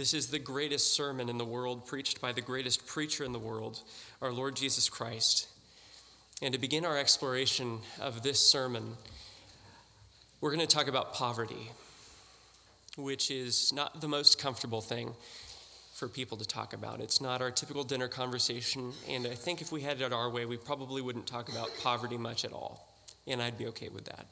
This 0.00 0.14
is 0.14 0.28
the 0.28 0.38
greatest 0.38 0.94
sermon 0.94 1.28
in 1.28 1.36
the 1.36 1.44
world, 1.44 1.86
preached 1.86 2.22
by 2.22 2.32
the 2.32 2.40
greatest 2.40 2.86
preacher 2.86 3.22
in 3.22 3.32
the 3.32 3.38
world, 3.38 3.82
our 4.22 4.32
Lord 4.32 4.56
Jesus 4.56 4.88
Christ. 4.88 5.46
And 6.40 6.54
to 6.54 6.58
begin 6.58 6.86
our 6.86 6.96
exploration 6.96 7.80
of 8.00 8.22
this 8.22 8.40
sermon, 8.40 8.96
we're 10.40 10.54
going 10.56 10.66
to 10.66 10.74
talk 10.74 10.88
about 10.88 11.12
poverty, 11.12 11.72
which 12.96 13.30
is 13.30 13.74
not 13.74 14.00
the 14.00 14.08
most 14.08 14.38
comfortable 14.38 14.80
thing 14.80 15.12
for 15.92 16.08
people 16.08 16.38
to 16.38 16.46
talk 16.46 16.72
about. 16.72 17.02
It's 17.02 17.20
not 17.20 17.42
our 17.42 17.50
typical 17.50 17.84
dinner 17.84 18.08
conversation, 18.08 18.94
and 19.06 19.26
I 19.26 19.34
think 19.34 19.60
if 19.60 19.70
we 19.70 19.82
had 19.82 20.00
it 20.00 20.14
our 20.14 20.30
way, 20.30 20.46
we 20.46 20.56
probably 20.56 21.02
wouldn't 21.02 21.26
talk 21.26 21.50
about 21.50 21.68
poverty 21.82 22.16
much 22.16 22.46
at 22.46 22.54
all, 22.54 22.88
and 23.26 23.42
I'd 23.42 23.58
be 23.58 23.66
okay 23.66 23.90
with 23.90 24.06
that. 24.06 24.24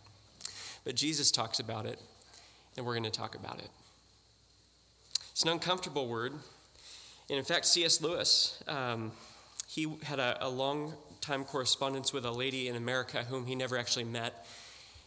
But 0.87 0.95
Jesus 0.95 1.31
talks 1.31 1.61
about 1.61 1.85
it, 1.85 2.01
and 2.79 2.87
we're 2.87 2.95
going 2.95 3.05
to 3.05 3.11
talk 3.11 3.35
about 3.35 3.59
it. 3.59 3.69
It's 5.39 5.45
an 5.45 5.51
uncomfortable 5.51 6.09
word. 6.09 6.33
And 7.31 7.39
in 7.39 7.45
fact, 7.45 7.67
C.S. 7.67 8.03
Lewis, 8.03 8.61
um, 8.67 9.13
he 9.69 9.87
had 10.03 10.19
a, 10.19 10.37
a 10.45 10.49
long 10.49 10.95
time 11.21 11.45
correspondence 11.45 12.13
with 12.13 12.25
a 12.25 12.33
lady 12.33 12.67
in 12.67 12.75
America 12.75 13.23
whom 13.23 13.47
he 13.47 13.55
never 13.55 13.79
actually 13.79 14.03
met. 14.03 14.45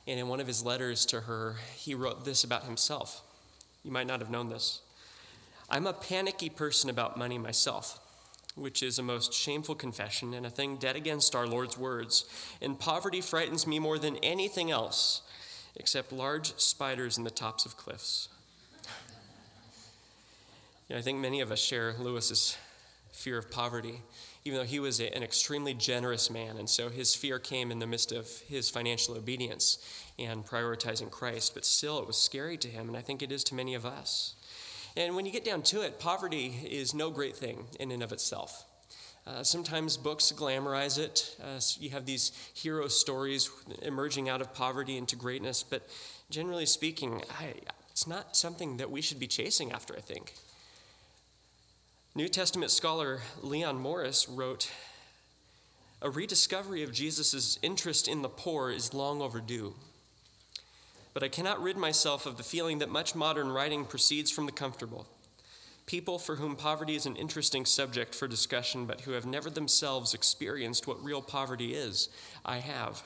And 0.08 0.18
in 0.18 0.30
one 0.30 0.40
of 0.40 0.48
his 0.48 0.64
letters 0.64 1.06
to 1.08 1.20
her, 1.20 1.58
he 1.76 1.94
wrote 1.94 2.24
this 2.24 2.46
about 2.46 2.64
himself. 2.64 3.22
You 3.84 3.92
might 3.92 4.08
not 4.08 4.22
have 4.22 4.30
known 4.30 4.48
this. 4.48 4.80
I'm 5.70 5.86
a 5.86 5.92
panicky 5.92 6.50
person 6.50 6.90
about 6.90 7.18
money 7.18 7.38
myself, 7.38 8.00
which 8.56 8.82
is 8.82 8.98
a 8.98 9.04
most 9.04 9.34
shameful 9.34 9.76
confession 9.76 10.34
and 10.34 10.46
a 10.46 10.50
thing 10.50 10.78
dead 10.78 10.96
against 10.96 11.36
our 11.36 11.46
Lord's 11.46 11.78
words. 11.78 12.24
And 12.62 12.80
poverty 12.80 13.20
frightens 13.20 13.68
me 13.68 13.80
more 13.80 14.00
than 14.00 14.16
anything 14.24 14.72
else, 14.72 15.24
except 15.76 16.14
large 16.14 16.58
spiders 16.58 17.18
in 17.18 17.26
the 17.26 17.32
tops 17.32 17.66
of 17.66 17.76
cliffs. 17.76 18.30
You 20.92 20.96
know, 20.96 21.00
I 21.00 21.04
think 21.04 21.20
many 21.20 21.40
of 21.40 21.54
us 21.54 21.60
share 21.60 21.96
Lewis's 22.02 22.58
fear 23.14 23.38
of 23.38 23.50
poverty 23.50 24.02
even 24.44 24.58
though 24.58 24.66
he 24.66 24.78
was 24.78 25.00
a, 25.00 25.16
an 25.16 25.24
extremely 25.24 25.74
generous 25.74 26.30
man. 26.30 26.58
And 26.58 26.70
so 26.70 26.90
his 26.90 27.16
fear 27.16 27.40
came 27.40 27.72
in 27.72 27.80
the 27.80 27.88
midst 27.88 28.12
of 28.12 28.28
his 28.50 28.70
financial 28.70 29.16
obedience 29.16 29.78
and 30.20 30.46
prioritizing 30.46 31.10
Christ. 31.10 31.54
But 31.54 31.64
still, 31.64 31.98
it 32.00 32.08
was 32.08 32.18
scary 32.18 32.58
to 32.58 32.68
him, 32.68 32.90
and 32.90 32.98
I 32.98 33.00
think 33.00 33.22
it 33.22 33.32
is 33.32 33.42
to 33.46 33.56
many 33.56 33.74
of 33.74 33.86
us. 33.86 34.36
And 34.98 35.16
when 35.16 35.26
you 35.26 35.32
get 35.32 35.46
down 35.46 35.62
to 35.62 35.82
it, 35.82 35.98
poverty 35.98 36.60
is 36.70 36.94
no 36.94 37.10
great 37.10 37.38
thing 37.38 37.68
in 37.80 37.90
and 37.92 38.04
of 38.04 38.12
itself. 38.12 38.66
Uh, 39.26 39.44
sometimes 39.44 39.96
books 39.96 40.34
glamorize 40.36 41.00
it. 41.00 41.38
Uh, 41.42 41.62
you 41.80 41.92
have 41.92 42.06
these 42.06 42.34
hero 42.54 42.90
stories 42.90 43.50
emerging 43.82 44.28
out 44.28 44.42
of 44.42 44.54
poverty 44.54 44.98
into 44.98 45.16
greatness, 45.16 45.64
but 45.64 45.88
generally 46.30 46.66
speaking, 46.66 47.22
I, 47.40 47.54
it's 47.92 48.08
not 48.08 48.36
something 48.36 48.76
that 48.76 48.92
we 48.92 49.00
should 49.00 49.22
be 49.22 49.28
chasing 49.28 49.72
after, 49.72 49.96
I 49.96 50.02
think. 50.02 50.34
New 52.14 52.28
Testament 52.28 52.72
scholar 52.72 53.22
Leon 53.42 53.80
Morris 53.80 54.28
wrote 54.28 54.70
A 56.02 56.10
rediscovery 56.10 56.84
of 56.84 56.92
Jesus' 56.92 57.58
interest 57.62 58.06
in 58.06 58.22
the 58.22 58.28
poor 58.28 58.70
is 58.70 58.94
long 58.94 59.22
overdue. 59.22 59.76
But 61.14 61.24
I 61.24 61.30
cannot 61.30 61.64
rid 61.64 61.78
myself 61.78 62.26
of 62.26 62.36
the 62.36 62.44
feeling 62.44 62.80
that 62.80 62.90
much 62.90 63.16
modern 63.16 63.50
writing 63.50 63.86
proceeds 63.86 64.30
from 64.30 64.46
the 64.46 64.52
comfortable. 64.52 65.08
People 65.86 66.20
for 66.20 66.36
whom 66.36 66.58
poverty 66.58 66.96
is 66.96 67.06
an 67.06 67.16
interesting 67.16 67.66
subject 67.66 68.14
for 68.14 68.28
discussion, 68.28 68.86
but 68.86 69.02
who 69.02 69.12
have 69.12 69.26
never 69.26 69.50
themselves 69.50 70.14
experienced 70.14 70.88
what 70.88 71.02
real 71.02 71.22
poverty 71.22 71.74
is. 71.74 72.10
I 72.44 72.58
have. 72.58 73.04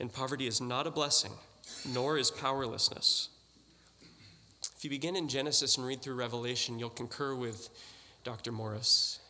And 0.00 0.12
poverty 0.12 0.48
is 0.48 0.60
not 0.60 0.88
a 0.88 0.90
blessing, 0.90 1.34
nor 1.88 2.18
is 2.18 2.32
powerlessness. 2.32 3.28
If 4.76 4.82
you 4.82 4.90
begin 4.90 5.14
in 5.14 5.28
Genesis 5.28 5.76
and 5.76 5.86
read 5.86 6.02
through 6.02 6.16
Revelation, 6.16 6.80
you'll 6.80 6.90
concur 6.90 7.36
with 7.36 7.68
Dr. 8.24 8.50
Morris. 8.50 9.20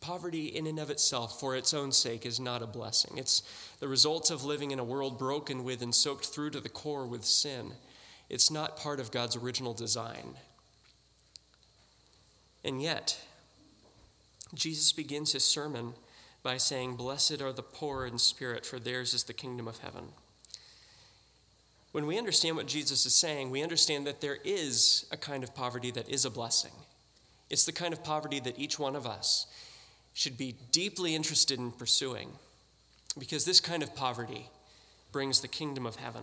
Poverty, 0.00 0.46
in 0.46 0.66
and 0.66 0.78
of 0.78 0.90
itself, 0.90 1.40
for 1.40 1.56
its 1.56 1.72
own 1.72 1.92
sake, 1.92 2.26
is 2.26 2.38
not 2.38 2.62
a 2.62 2.66
blessing. 2.66 3.16
It's 3.16 3.42
the 3.80 3.88
result 3.88 4.30
of 4.30 4.44
living 4.44 4.72
in 4.72 4.78
a 4.78 4.84
world 4.84 5.18
broken 5.18 5.64
with 5.64 5.80
and 5.80 5.94
soaked 5.94 6.26
through 6.26 6.50
to 6.50 6.60
the 6.60 6.68
core 6.68 7.06
with 7.06 7.24
sin. 7.24 7.72
It's 8.28 8.50
not 8.50 8.76
part 8.76 9.00
of 9.00 9.10
God's 9.10 9.36
original 9.36 9.72
design. 9.72 10.34
And 12.62 12.82
yet, 12.82 13.18
Jesus 14.52 14.92
begins 14.92 15.32
his 15.32 15.44
sermon 15.44 15.94
by 16.42 16.58
saying, 16.58 16.96
Blessed 16.96 17.40
are 17.40 17.52
the 17.52 17.62
poor 17.62 18.04
in 18.04 18.18
spirit, 18.18 18.66
for 18.66 18.78
theirs 18.78 19.14
is 19.14 19.24
the 19.24 19.32
kingdom 19.32 19.66
of 19.66 19.78
heaven. 19.78 20.08
When 21.92 22.06
we 22.06 22.18
understand 22.18 22.56
what 22.56 22.66
Jesus 22.66 23.06
is 23.06 23.14
saying, 23.14 23.50
we 23.50 23.62
understand 23.62 24.06
that 24.06 24.20
there 24.20 24.38
is 24.44 25.06
a 25.10 25.16
kind 25.16 25.42
of 25.42 25.54
poverty 25.54 25.90
that 25.92 26.08
is 26.08 26.24
a 26.24 26.30
blessing. 26.30 26.72
It's 27.50 27.64
the 27.64 27.72
kind 27.72 27.92
of 27.92 28.04
poverty 28.04 28.40
that 28.40 28.58
each 28.58 28.78
one 28.78 28.96
of 28.96 29.06
us 29.06 29.46
should 30.14 30.38
be 30.38 30.54
deeply 30.72 31.14
interested 31.14 31.58
in 31.58 31.72
pursuing 31.72 32.30
because 33.18 33.44
this 33.44 33.60
kind 33.60 33.82
of 33.82 33.94
poverty 33.94 34.48
brings 35.12 35.40
the 35.40 35.48
kingdom 35.48 35.84
of 35.84 35.96
heaven. 35.96 36.22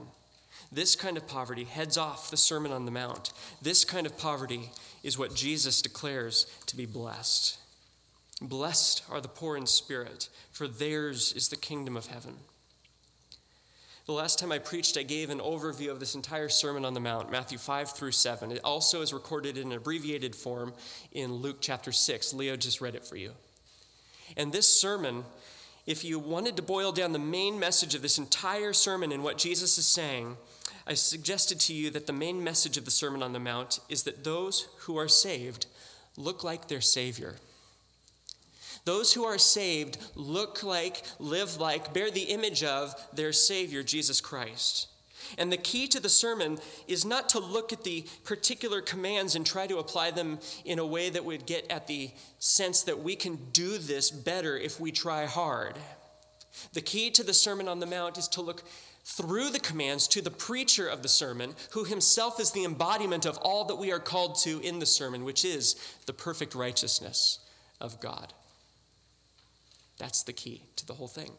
This 0.72 0.96
kind 0.96 1.18
of 1.18 1.28
poverty 1.28 1.66
heads 1.66 1.98
off 1.98 2.32
the 2.32 2.38
Sermon 2.38 2.72
on 2.72 2.86
the 2.86 2.92
Mount. 2.92 3.32
This 3.62 3.86
kind 3.86 4.06
of 4.06 4.18
poverty 4.18 4.72
is 5.04 5.18
what 5.18 5.36
Jesus 5.36 5.82
declares 5.82 6.48
to 6.66 6.76
be 6.76 6.86
blessed. 6.86 7.58
Blessed 8.42 9.04
are 9.10 9.22
the 9.22 9.28
poor 9.28 9.58
in 9.58 9.66
spirit, 9.66 10.30
for 10.52 10.68
theirs 10.68 11.34
is 11.36 11.50
the 11.50 11.56
kingdom 11.56 11.98
of 11.98 12.08
heaven. 12.08 12.36
The 14.08 14.14
last 14.14 14.40
time 14.40 14.54
I 14.54 14.60
preached, 14.60 14.98
I 14.98 15.04
gave 15.04 15.30
an 15.30 15.40
overview 15.40 15.92
of 15.92 16.00
this 16.00 16.16
entire 16.16 16.48
Sermon 16.48 16.86
on 16.86 16.94
the 16.94 17.00
Mount, 17.02 17.30
Matthew 17.30 17.58
5 17.58 17.92
through 17.92 18.14
7. 18.14 18.54
It 18.54 18.62
also 18.64 19.02
is 19.02 19.12
recorded 19.12 19.58
in 19.58 19.68
an 19.68 19.78
abbreviated 19.78 20.34
form 20.34 20.74
in 21.12 21.34
Luke 21.34 21.58
chapter 21.60 21.92
6. 21.92 22.34
Leo 22.34 22.56
just 22.56 22.80
read 22.80 22.96
it 22.96 23.06
for 23.06 23.18
you. 23.18 23.34
And 24.38 24.54
this 24.54 24.66
sermon, 24.66 25.26
if 25.86 26.06
you 26.06 26.20
wanted 26.20 26.56
to 26.56 26.62
boil 26.62 26.94
down 26.94 27.12
the 27.12 27.20
main 27.20 27.60
message 27.60 27.96
of 27.96 28.02
this 28.02 28.18
entire 28.18 28.72
sermon 28.72 29.12
and 29.12 29.26
what 29.26 29.38
Jesus 29.38 29.78
is 29.78 29.86
saying, 29.86 30.38
I 30.88 30.94
suggested 30.94 31.60
to 31.60 31.74
you 31.74 31.90
that 31.90 32.08
the 32.08 32.14
main 32.14 32.42
message 32.42 32.78
of 32.78 32.86
the 32.86 32.92
Sermon 32.92 33.22
on 33.22 33.34
the 33.34 33.42
Mount 33.42 33.82
is 33.90 34.04
that 34.04 34.24
those 34.24 34.70
who 34.84 34.96
are 34.96 35.10
saved 35.10 35.66
look 36.16 36.46
like 36.46 36.70
their 36.70 36.80
Savior. 36.80 37.36
Those 38.88 39.12
who 39.12 39.26
are 39.26 39.38
saved 39.38 39.98
look 40.16 40.64
like, 40.64 41.04
live 41.20 41.60
like, 41.60 41.94
bear 41.94 42.10
the 42.10 42.32
image 42.32 42.64
of 42.64 42.96
their 43.14 43.34
Savior, 43.34 43.84
Jesus 43.84 44.22
Christ. 44.22 44.88
And 45.38 45.52
the 45.52 45.58
key 45.58 45.88
to 45.90 46.00
the 46.00 46.08
sermon 46.08 46.58
is 46.88 47.04
not 47.04 47.28
to 47.30 47.40
look 47.40 47.74
at 47.74 47.84
the 47.84 48.06
particular 48.24 48.80
commands 48.80 49.36
and 49.36 49.46
try 49.46 49.68
to 49.68 49.80
apply 49.80 50.12
them 50.12 50.40
in 50.64 50.80
a 50.80 50.86
way 50.86 51.10
that 51.10 51.26
would 51.26 51.46
get 51.46 51.70
at 51.70 51.88
the 51.88 52.12
sense 52.40 52.82
that 52.84 53.04
we 53.04 53.18
can 53.18 53.38
do 53.52 53.78
this 53.78 54.10
better 54.10 54.58
if 54.58 54.80
we 54.80 54.94
try 54.94 55.26
hard. 55.26 55.76
The 56.72 56.80
key 56.80 57.12
to 57.12 57.24
the 57.24 57.34
Sermon 57.34 57.68
on 57.68 57.82
the 57.82 57.86
Mount 57.86 58.18
is 58.18 58.30
to 58.30 58.42
look 58.42 58.64
through 59.04 59.50
the 59.50 59.60
commands 59.60 60.08
to 60.08 60.22
the 60.22 60.32
preacher 60.32 60.88
of 60.88 61.02
the 61.02 61.10
sermon, 61.10 61.56
who 61.72 61.84
himself 61.84 62.40
is 62.40 62.52
the 62.52 62.64
embodiment 62.64 63.26
of 63.26 63.38
all 63.40 63.66
that 63.66 63.76
we 63.76 63.92
are 63.92 64.00
called 64.00 64.40
to 64.44 64.62
in 64.62 64.80
the 64.80 64.86
sermon, 64.86 65.26
which 65.26 65.44
is 65.44 65.76
the 66.06 66.14
perfect 66.14 66.56
righteousness 66.56 67.40
of 67.82 68.00
God. 68.00 68.32
That's 69.98 70.24
the 70.24 70.34
key 70.34 70.64
to 70.76 70.86
the 70.86 70.94
whole 70.94 71.08
thing. 71.08 71.32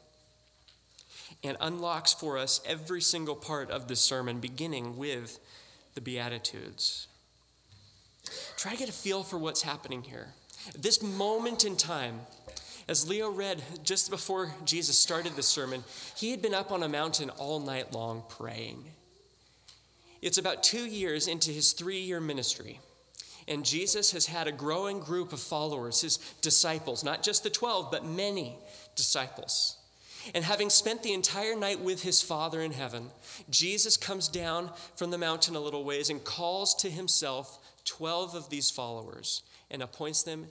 And 1.45 1.57
unlocks 1.61 2.13
for 2.13 2.39
us 2.39 2.61
every 2.67 3.01
single 3.01 3.37
part 3.37 3.71
of 3.71 3.89
this 3.89 4.01
sermon, 4.01 4.41
beginning 4.41 4.97
with 4.97 5.39
the 5.95 6.01
Beatitudes. 6.01 7.07
Try 8.57 8.73
to 8.73 8.79
get 8.79 8.89
a 8.89 8.93
feel 8.93 9.23
for 9.23 9.39
what's 9.39 9.63
happening 9.63 10.03
here. 10.03 10.29
This 10.77 11.03
moment 11.03 11.65
in 11.65 11.77
time, 11.77 12.21
as 12.89 13.09
Leo 13.09 13.31
read 13.31 13.63
just 13.83 14.11
before 14.11 14.53
Jesus 14.65 14.99
started 14.99 15.37
the 15.37 15.43
sermon, 15.43 15.85
he 16.17 16.31
had 16.31 16.43
been 16.43 16.55
up 16.55 16.73
on 16.73 16.83
a 16.83 16.89
mountain 16.89 17.31
all 17.31 17.61
night 17.61 17.93
long 17.93 18.25
praying. 18.29 18.85
It's 20.21 20.39
about 20.39 20.63
two 20.63 20.87
years 20.87 21.29
into 21.29 21.51
his 21.51 21.73
three 21.73 22.01
year 22.01 22.21
ministry. 22.21 22.81
And 23.49 23.65
Jesus 23.65 24.13
has 24.13 24.27
had 24.27 24.47
a 24.47 24.53
growing 24.53 25.01
group 25.01 25.33
of 25.33 25.41
followers, 25.41 26.03
his 26.03 26.19
disciples, 26.43 27.03
not 27.03 27.23
just 27.23 27.43
the 27.43 27.51
12, 27.51 27.91
but 27.91 28.05
many 28.05 28.59
disciples. 28.95 29.77
And 30.35 30.45
having 30.45 30.69
spent 30.69 31.03
the 31.03 31.15
entire 31.15 31.57
night 31.57 31.81
with 31.81 32.03
his 32.03 32.21
Father 32.21 32.61
in 32.61 32.73
heaven, 32.73 33.11
Jesus 33.49 33.97
comes 33.97 34.29
down 34.29 34.71
from 34.97 35.11
the 35.11 35.19
mountain 35.19 35.57
a 35.57 35.61
little 35.61 35.85
ways 35.85 36.11
and 36.11 36.23
calls 36.23 36.75
to 36.77 36.91
himself 36.91 37.59
12 37.87 38.35
of 38.35 38.51
these 38.51 38.71
followers 38.71 39.43
and 39.71 39.83
appoints 39.83 40.23
them 40.23 40.49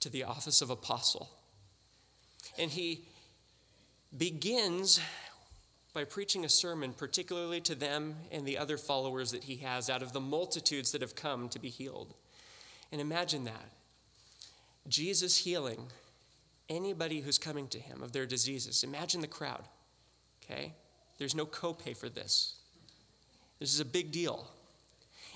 to 0.00 0.08
the 0.08 0.24
office 0.24 0.62
of 0.62 0.70
apostle. 0.70 1.28
And 2.58 2.70
he 2.70 3.04
begins 4.16 5.00
by 5.92 6.04
preaching 6.04 6.44
a 6.44 6.48
sermon, 6.48 6.92
particularly 6.92 7.60
to 7.62 7.74
them 7.74 8.14
and 8.30 8.46
the 8.46 8.56
other 8.56 8.78
followers 8.78 9.32
that 9.32 9.44
he 9.44 9.56
has 9.56 9.90
out 9.90 10.02
of 10.02 10.12
the 10.12 10.20
multitudes 10.20 10.92
that 10.92 11.02
have 11.02 11.14
come 11.14 11.48
to 11.50 11.58
be 11.58 11.68
healed. 11.68 12.14
And 12.90 13.00
imagine 13.00 13.44
that 13.44 13.70
Jesus 14.88 15.38
healing 15.38 15.88
anybody 16.68 17.20
who's 17.20 17.38
coming 17.38 17.68
to 17.68 17.78
him 17.78 18.02
of 18.02 18.12
their 18.12 18.26
diseases. 18.26 18.84
Imagine 18.84 19.20
the 19.20 19.26
crowd, 19.26 19.64
okay? 20.42 20.74
There's 21.18 21.34
no 21.34 21.46
copay 21.46 21.96
for 21.96 22.08
this. 22.08 22.56
This 23.58 23.74
is 23.74 23.80
a 23.80 23.84
big 23.84 24.12
deal. 24.12 24.48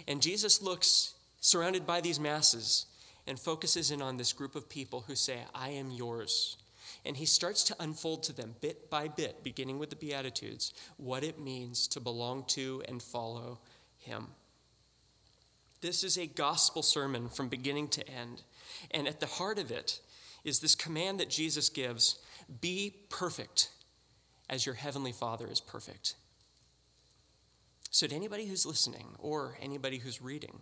And 0.06 0.22
Jesus 0.22 0.62
looks 0.62 1.14
surrounded 1.40 1.86
by 1.86 2.00
these 2.00 2.20
masses 2.20 2.86
and 3.26 3.38
focuses 3.38 3.90
in 3.90 4.02
on 4.02 4.16
this 4.16 4.32
group 4.32 4.54
of 4.54 4.68
people 4.68 5.04
who 5.06 5.14
say, 5.14 5.38
I 5.54 5.70
am 5.70 5.90
yours. 5.90 6.56
And 7.04 7.16
he 7.16 7.26
starts 7.26 7.64
to 7.64 7.76
unfold 7.80 8.22
to 8.24 8.32
them 8.32 8.54
bit 8.60 8.90
by 8.90 9.08
bit, 9.08 9.42
beginning 9.42 9.78
with 9.78 9.90
the 9.90 9.96
Beatitudes, 9.96 10.72
what 10.96 11.24
it 11.24 11.40
means 11.40 11.88
to 11.88 12.00
belong 12.00 12.44
to 12.48 12.82
and 12.86 13.02
follow 13.02 13.58
him. 13.98 14.28
This 15.82 16.04
is 16.04 16.16
a 16.16 16.26
gospel 16.26 16.82
sermon 16.82 17.28
from 17.28 17.48
beginning 17.48 17.88
to 17.88 18.08
end. 18.08 18.42
And 18.92 19.08
at 19.08 19.18
the 19.18 19.26
heart 19.26 19.58
of 19.58 19.70
it 19.70 20.00
is 20.44 20.60
this 20.60 20.76
command 20.76 21.18
that 21.20 21.28
Jesus 21.28 21.68
gives 21.68 22.18
be 22.60 22.94
perfect 23.10 23.68
as 24.48 24.64
your 24.64 24.76
heavenly 24.76 25.12
Father 25.12 25.46
is 25.48 25.60
perfect. 25.60 26.14
So, 27.90 28.06
to 28.06 28.14
anybody 28.14 28.46
who's 28.46 28.64
listening 28.64 29.08
or 29.18 29.58
anybody 29.60 29.98
who's 29.98 30.22
reading, 30.22 30.60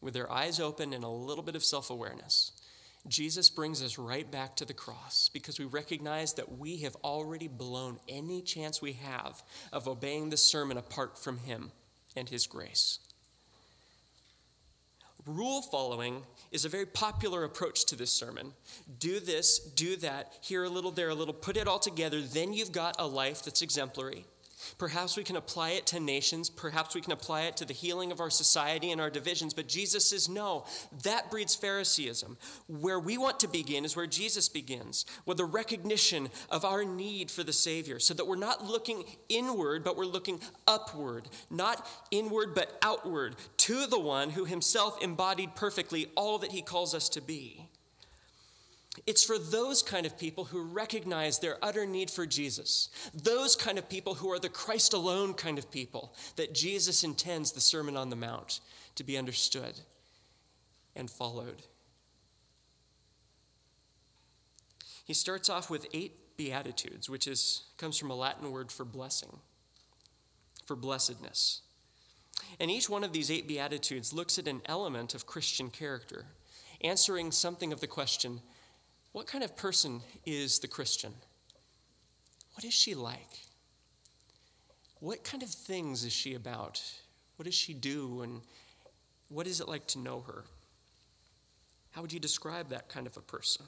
with 0.00 0.14
their 0.14 0.30
eyes 0.32 0.58
open 0.58 0.92
and 0.92 1.04
a 1.04 1.08
little 1.08 1.44
bit 1.44 1.56
of 1.56 1.64
self 1.64 1.90
awareness, 1.90 2.52
Jesus 3.08 3.50
brings 3.50 3.82
us 3.82 3.98
right 3.98 4.30
back 4.30 4.56
to 4.56 4.64
the 4.64 4.72
cross 4.72 5.30
because 5.32 5.58
we 5.58 5.64
recognize 5.64 6.34
that 6.34 6.58
we 6.58 6.78
have 6.78 6.96
already 6.96 7.48
blown 7.48 7.98
any 8.08 8.40
chance 8.40 8.80
we 8.80 8.92
have 8.94 9.42
of 9.72 9.88
obeying 9.88 10.30
the 10.30 10.36
sermon 10.36 10.76
apart 10.76 11.18
from 11.18 11.38
Him 11.38 11.72
and 12.16 12.28
His 12.28 12.46
grace. 12.46 12.98
Rule 15.26 15.62
following 15.62 16.22
is 16.50 16.64
a 16.64 16.68
very 16.68 16.86
popular 16.86 17.44
approach 17.44 17.84
to 17.86 17.96
this 17.96 18.10
sermon. 18.10 18.52
Do 18.98 19.20
this, 19.20 19.58
do 19.58 19.96
that, 19.96 20.32
here 20.40 20.64
a 20.64 20.68
little, 20.68 20.90
there 20.90 21.10
a 21.10 21.14
little, 21.14 21.34
put 21.34 21.56
it 21.56 21.68
all 21.68 21.78
together, 21.78 22.20
then 22.20 22.52
you've 22.52 22.72
got 22.72 22.96
a 22.98 23.06
life 23.06 23.42
that's 23.44 23.62
exemplary. 23.62 24.24
Perhaps 24.78 25.16
we 25.16 25.24
can 25.24 25.36
apply 25.36 25.70
it 25.70 25.86
to 25.86 26.00
nations. 26.00 26.50
Perhaps 26.50 26.94
we 26.94 27.00
can 27.00 27.12
apply 27.12 27.42
it 27.42 27.56
to 27.58 27.64
the 27.64 27.74
healing 27.74 28.12
of 28.12 28.20
our 28.20 28.30
society 28.30 28.90
and 28.90 29.00
our 29.00 29.10
divisions. 29.10 29.54
But 29.54 29.68
Jesus 29.68 30.04
says, 30.06 30.28
no, 30.28 30.64
that 31.04 31.30
breeds 31.30 31.54
Phariseeism. 31.56 32.36
Where 32.66 33.00
we 33.00 33.18
want 33.18 33.40
to 33.40 33.48
begin 33.48 33.84
is 33.84 33.96
where 33.96 34.06
Jesus 34.06 34.48
begins, 34.48 35.06
with 35.26 35.36
the 35.36 35.44
recognition 35.44 36.30
of 36.50 36.64
our 36.64 36.84
need 36.84 37.30
for 37.30 37.42
the 37.42 37.52
Savior, 37.52 37.98
so 37.98 38.14
that 38.14 38.26
we're 38.26 38.36
not 38.36 38.64
looking 38.64 39.04
inward, 39.28 39.84
but 39.84 39.96
we're 39.96 40.04
looking 40.04 40.40
upward, 40.66 41.28
not 41.50 41.86
inward, 42.10 42.54
but 42.54 42.78
outward, 42.82 43.36
to 43.58 43.86
the 43.86 43.98
one 43.98 44.30
who 44.30 44.44
himself 44.44 45.02
embodied 45.02 45.54
perfectly 45.54 46.06
all 46.16 46.38
that 46.38 46.52
he 46.52 46.62
calls 46.62 46.94
us 46.94 47.08
to 47.08 47.20
be. 47.20 47.68
It's 49.06 49.24
for 49.24 49.38
those 49.38 49.82
kind 49.82 50.06
of 50.06 50.18
people 50.18 50.44
who 50.44 50.62
recognize 50.62 51.38
their 51.38 51.56
utter 51.62 51.86
need 51.86 52.10
for 52.10 52.26
Jesus, 52.26 52.90
those 53.14 53.56
kind 53.56 53.78
of 53.78 53.88
people 53.88 54.14
who 54.14 54.30
are 54.30 54.38
the 54.38 54.48
Christ 54.48 54.92
alone 54.92 55.34
kind 55.34 55.58
of 55.58 55.70
people, 55.70 56.14
that 56.36 56.54
Jesus 56.54 57.02
intends 57.02 57.52
the 57.52 57.60
Sermon 57.60 57.96
on 57.96 58.10
the 58.10 58.16
Mount 58.16 58.60
to 58.96 59.04
be 59.04 59.16
understood 59.16 59.80
and 60.94 61.10
followed. 61.10 61.62
He 65.04 65.14
starts 65.14 65.48
off 65.48 65.70
with 65.70 65.86
eight 65.92 66.36
beatitudes, 66.36 67.10
which 67.10 67.26
is 67.26 67.64
comes 67.78 67.98
from 67.98 68.10
a 68.10 68.14
Latin 68.14 68.52
word 68.52 68.70
for 68.70 68.84
blessing, 68.84 69.38
for 70.66 70.76
blessedness. 70.76 71.62
And 72.58 72.70
each 72.70 72.88
one 72.88 73.04
of 73.04 73.12
these 73.12 73.30
eight 73.30 73.48
beatitudes 73.48 74.12
looks 74.12 74.38
at 74.38 74.48
an 74.48 74.62
element 74.66 75.14
of 75.14 75.26
Christian 75.26 75.68
character, 75.68 76.26
answering 76.80 77.32
something 77.32 77.72
of 77.72 77.80
the 77.80 77.86
question 77.86 78.40
what 79.12 79.26
kind 79.26 79.42
of 79.42 79.56
person 79.56 80.00
is 80.24 80.58
the 80.58 80.68
Christian? 80.68 81.12
What 82.54 82.64
is 82.64 82.74
she 82.74 82.94
like? 82.94 83.46
What 85.00 85.24
kind 85.24 85.42
of 85.42 85.48
things 85.48 86.04
is 86.04 86.12
she 86.12 86.34
about? 86.34 86.82
What 87.36 87.46
does 87.46 87.54
she 87.54 87.72
do? 87.74 88.22
And 88.22 88.42
what 89.28 89.46
is 89.46 89.60
it 89.60 89.68
like 89.68 89.86
to 89.88 89.98
know 89.98 90.20
her? 90.26 90.44
How 91.92 92.02
would 92.02 92.12
you 92.12 92.20
describe 92.20 92.68
that 92.68 92.88
kind 92.88 93.06
of 93.06 93.16
a 93.16 93.22
person? 93.22 93.66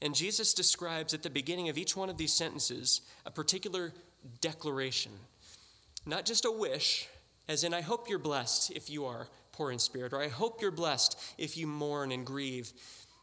And 0.00 0.14
Jesus 0.14 0.54
describes 0.54 1.12
at 1.12 1.22
the 1.22 1.30
beginning 1.30 1.68
of 1.68 1.76
each 1.76 1.96
one 1.96 2.08
of 2.08 2.16
these 2.16 2.32
sentences 2.32 3.02
a 3.26 3.30
particular 3.30 3.92
declaration, 4.40 5.12
not 6.06 6.24
just 6.24 6.44
a 6.44 6.50
wish, 6.50 7.08
as 7.48 7.64
in, 7.64 7.74
I 7.74 7.80
hope 7.80 8.08
you're 8.08 8.18
blessed 8.18 8.70
if 8.74 8.88
you 8.88 9.04
are 9.04 9.28
poor 9.52 9.72
in 9.72 9.78
spirit, 9.78 10.12
or 10.12 10.22
I 10.22 10.28
hope 10.28 10.62
you're 10.62 10.70
blessed 10.70 11.18
if 11.36 11.56
you 11.56 11.66
mourn 11.66 12.12
and 12.12 12.24
grieve. 12.24 12.72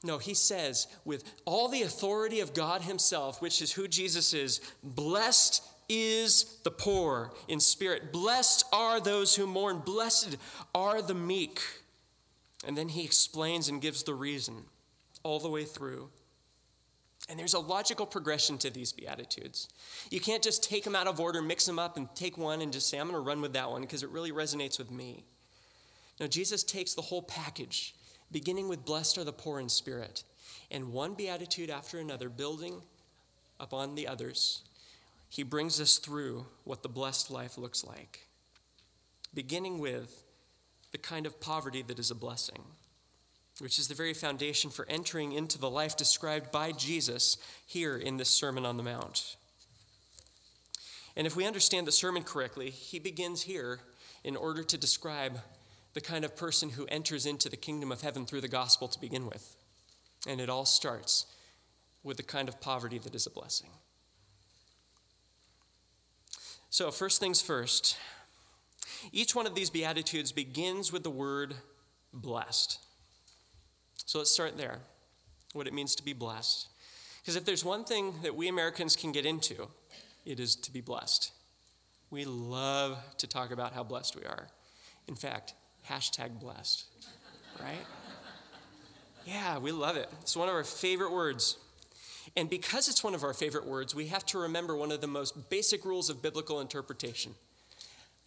No, 0.04 0.20
he 0.20 0.34
says, 0.34 0.88
with 1.06 1.24
all 1.46 1.68
the 1.68 1.82
authority 1.82 2.40
of 2.40 2.54
God 2.54 2.84
Himself, 2.84 3.42
which 3.42 3.62
is 3.62 3.74
who 3.74 3.88
Jesus 3.88 4.34
is, 4.34 4.62
blessed 4.84 5.64
is 5.90 6.58
the 6.64 6.72
poor 6.72 7.34
in 7.48 7.60
spirit. 7.60 8.12
Blessed 8.12 8.66
are 8.72 9.00
those 9.00 9.36
who 9.36 9.48
mourn. 9.48 9.80
Blessed 9.80 10.38
are 10.76 11.02
the 11.02 11.14
meek. 11.14 11.62
And 12.66 12.78
then 12.78 12.90
he 12.90 13.04
explains 13.04 13.70
and 13.70 13.82
gives 13.82 14.04
the 14.04 14.14
reason 14.14 14.66
all 15.24 15.40
the 15.40 15.50
way 15.50 15.64
through. 15.64 16.10
And 17.30 17.38
there's 17.38 17.54
a 17.54 17.60
logical 17.60 18.06
progression 18.06 18.58
to 18.60 18.70
these 18.70 18.94
Beatitudes. 18.94 19.68
You 20.10 20.20
can't 20.20 20.44
just 20.44 20.64
take 20.64 20.84
them 20.84 20.96
out 20.96 21.08
of 21.08 21.20
order, 21.20 21.42
mix 21.42 21.66
them 21.66 21.78
up, 21.78 21.98
and 21.98 22.08
take 22.16 22.38
one 22.38 22.62
and 22.62 22.72
just 22.72 22.90
say, 22.90 22.98
I'm 22.98 23.08
going 23.10 23.22
to 23.22 23.28
run 23.28 23.42
with 23.42 23.54
that 23.54 23.70
one 23.70 23.82
because 23.82 24.02
it 24.02 24.10
really 24.10 24.32
resonates 24.32 24.78
with 24.78 24.92
me. 24.92 25.26
No, 26.20 26.28
Jesus 26.28 26.64
takes 26.64 26.94
the 26.94 27.02
whole 27.02 27.22
package 27.22 27.94
beginning 28.32 28.68
with 28.68 28.86
blessed 28.86 29.18
are 29.18 29.24
the 29.24 29.32
poor 29.32 29.60
in 29.60 29.70
spirit, 29.70 30.24
and 30.70 30.92
one 30.92 31.14
beatitude 31.14 31.70
after 31.70 32.00
another, 32.00 32.30
building 32.30 32.82
upon 33.60 33.96
the 33.96 34.08
others, 34.08 34.64
he 35.30 35.44
brings 35.44 35.80
us 35.82 35.98
through 35.98 36.46
what 36.64 36.84
the 36.84 36.90
blessed 36.90 37.32
life 37.32 37.58
looks 37.58 37.84
like, 37.84 38.28
beginning 39.34 39.80
with 39.80 40.24
the 40.92 40.98
kind 40.98 41.26
of 41.26 41.40
poverty 41.40 41.82
that 41.82 42.00
is 42.00 42.12
a 42.12 42.16
blessing, 42.16 42.64
which 43.60 43.80
is 43.80 43.88
the 43.88 43.96
very 43.96 44.14
foundation 44.14 44.70
for 44.70 44.88
entering 44.90 45.32
into 45.32 45.58
the 45.58 45.70
life 45.70 45.98
described 45.98 46.52
by 46.52 46.72
Jesus 46.72 47.38
here 47.66 47.98
in 47.98 48.18
this 48.18 48.30
Sermon 48.30 48.66
on 48.66 48.78
the 48.78 48.84
Mount. 48.84 49.36
And 51.16 51.26
if 51.26 51.36
we 51.36 51.48
understand 51.48 51.88
the 51.88 51.92
sermon 51.92 52.24
correctly, 52.24 52.70
he 52.70 53.00
begins 53.00 53.42
here 53.42 53.80
in 54.24 54.36
order 54.36 54.64
to 54.64 54.78
describe 54.78 55.40
the 55.98 56.02
kind 56.02 56.24
of 56.24 56.36
person 56.36 56.70
who 56.70 56.86
enters 56.90 57.26
into 57.26 57.50
the 57.50 57.58
kingdom 57.58 57.92
of 57.92 58.02
heaven 58.02 58.24
through 58.24 58.40
the 58.40 58.48
gospel 58.48 58.88
to 58.88 59.02
begin 59.02 59.26
with. 59.26 59.56
And 60.28 60.40
it 60.40 60.48
all 60.48 60.64
starts 60.64 61.26
with 62.04 62.18
the 62.18 62.24
kind 62.24 62.48
of 62.48 62.62
poverty 62.62 63.00
that 63.00 63.16
is 63.16 63.26
a 63.26 63.32
blessing. 63.32 63.72
So, 66.70 66.92
first 66.92 67.20
things 67.20 67.42
first, 67.42 67.98
each 69.12 69.34
one 69.34 69.48
of 69.48 69.56
these 69.56 69.72
Beatitudes 69.72 70.32
begins 70.32 70.94
with 70.94 71.02
the 71.02 71.10
word 71.10 71.56
blessed. 72.14 72.78
So 74.06 74.20
let's 74.20 74.30
start 74.30 74.56
there, 74.56 74.82
what 75.54 75.66
it 75.66 75.74
means 75.74 75.96
to 75.96 76.04
be 76.04 76.14
blessed. 76.14 76.68
Because 77.24 77.36
if 77.36 77.44
there's 77.44 77.66
one 77.66 77.84
thing 77.84 78.14
that 78.22 78.36
we 78.36 78.48
Americans 78.48 78.96
can 78.96 79.12
get 79.12 79.26
into, 79.26 79.68
it 80.28 80.40
is 80.40 80.56
to 80.58 80.72
be 80.72 80.80
blessed. 80.80 81.32
We 82.12 82.24
love 82.24 83.00
to 83.18 83.26
talk 83.26 83.50
about 83.50 83.74
how 83.74 83.84
blessed 83.84 84.16
we 84.16 84.26
are. 84.26 84.50
In 85.08 85.16
fact, 85.16 85.56
Hashtag 85.90 86.40
blessed, 86.40 86.86
right? 87.62 87.86
Yeah, 89.26 89.58
we 89.58 89.72
love 89.72 89.98
it. 89.98 90.10
It's 90.22 90.36
one 90.36 90.48
of 90.48 90.56
our 90.56 90.64
favorite 90.64 91.12
words. 91.12 91.58
And 92.36 92.50
because 92.50 92.88
it's 92.88 93.04
one 93.04 93.16
of 93.16 93.24
our 93.24 93.34
favorite 93.34 93.66
words, 93.66 93.96
we 93.96 94.08
have 94.08 94.26
to 94.28 94.38
remember 94.38 94.76
one 94.76 94.92
of 94.92 95.02
the 95.02 95.08
most 95.08 95.50
basic 95.50 95.86
rules 95.86 96.10
of 96.10 96.22
biblical 96.22 96.60
interpretation 96.60 97.36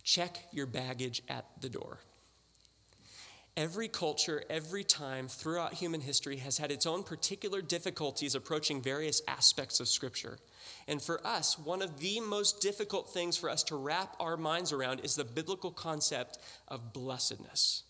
check 0.02 0.44
your 0.52 0.66
baggage 0.66 1.22
at 1.28 1.44
the 1.60 1.68
door. 1.68 1.98
Every 3.56 3.88
culture, 3.88 4.42
every 4.48 4.84
time 4.84 5.28
throughout 5.28 5.74
human 5.74 6.00
history 6.00 6.36
has 6.36 6.58
had 6.58 6.70
its 6.70 6.86
own 6.86 7.02
particular 7.02 7.60
difficulties 7.60 8.34
approaching 8.34 8.80
various 8.80 9.20
aspects 9.26 9.80
of 9.80 9.88
Scripture. 9.88 10.38
And 10.86 11.02
for 11.02 11.24
us, 11.26 11.58
one 11.58 11.82
of 11.82 11.98
the 11.98 12.20
most 12.20 12.60
difficult 12.60 13.12
things 13.12 13.36
for 13.36 13.50
us 13.50 13.62
to 13.64 13.76
wrap 13.76 14.14
our 14.20 14.36
minds 14.36 14.72
around 14.72 15.00
is 15.00 15.16
the 15.16 15.24
biblical 15.24 15.72
concept 15.72 16.38
of 16.68 16.92
blessedness. 16.92 17.82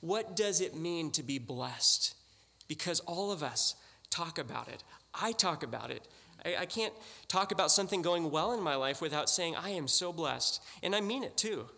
What 0.00 0.36
does 0.36 0.60
it 0.60 0.76
mean 0.76 1.10
to 1.12 1.22
be 1.22 1.38
blessed? 1.38 2.14
Because 2.68 3.00
all 3.00 3.30
of 3.30 3.42
us 3.42 3.76
talk 4.10 4.38
about 4.38 4.68
it. 4.68 4.82
I 5.14 5.32
talk 5.32 5.62
about 5.62 5.90
it. 5.90 6.06
I, 6.44 6.56
I 6.60 6.66
can't 6.66 6.92
talk 7.28 7.52
about 7.52 7.70
something 7.70 8.02
going 8.02 8.30
well 8.30 8.52
in 8.52 8.60
my 8.60 8.74
life 8.74 9.00
without 9.00 9.30
saying, 9.30 9.56
I 9.56 9.70
am 9.70 9.88
so 9.88 10.12
blessed. 10.12 10.62
And 10.82 10.94
I 10.94 11.00
mean 11.00 11.22
it 11.22 11.36
too. 11.36 11.68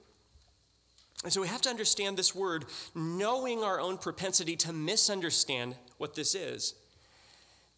And 1.24 1.32
so 1.32 1.40
we 1.40 1.48
have 1.48 1.62
to 1.62 1.70
understand 1.70 2.16
this 2.16 2.34
word, 2.34 2.66
knowing 2.94 3.62
our 3.62 3.80
own 3.80 3.98
propensity 3.98 4.56
to 4.56 4.72
misunderstand 4.72 5.74
what 5.96 6.14
this 6.14 6.34
is 6.34 6.74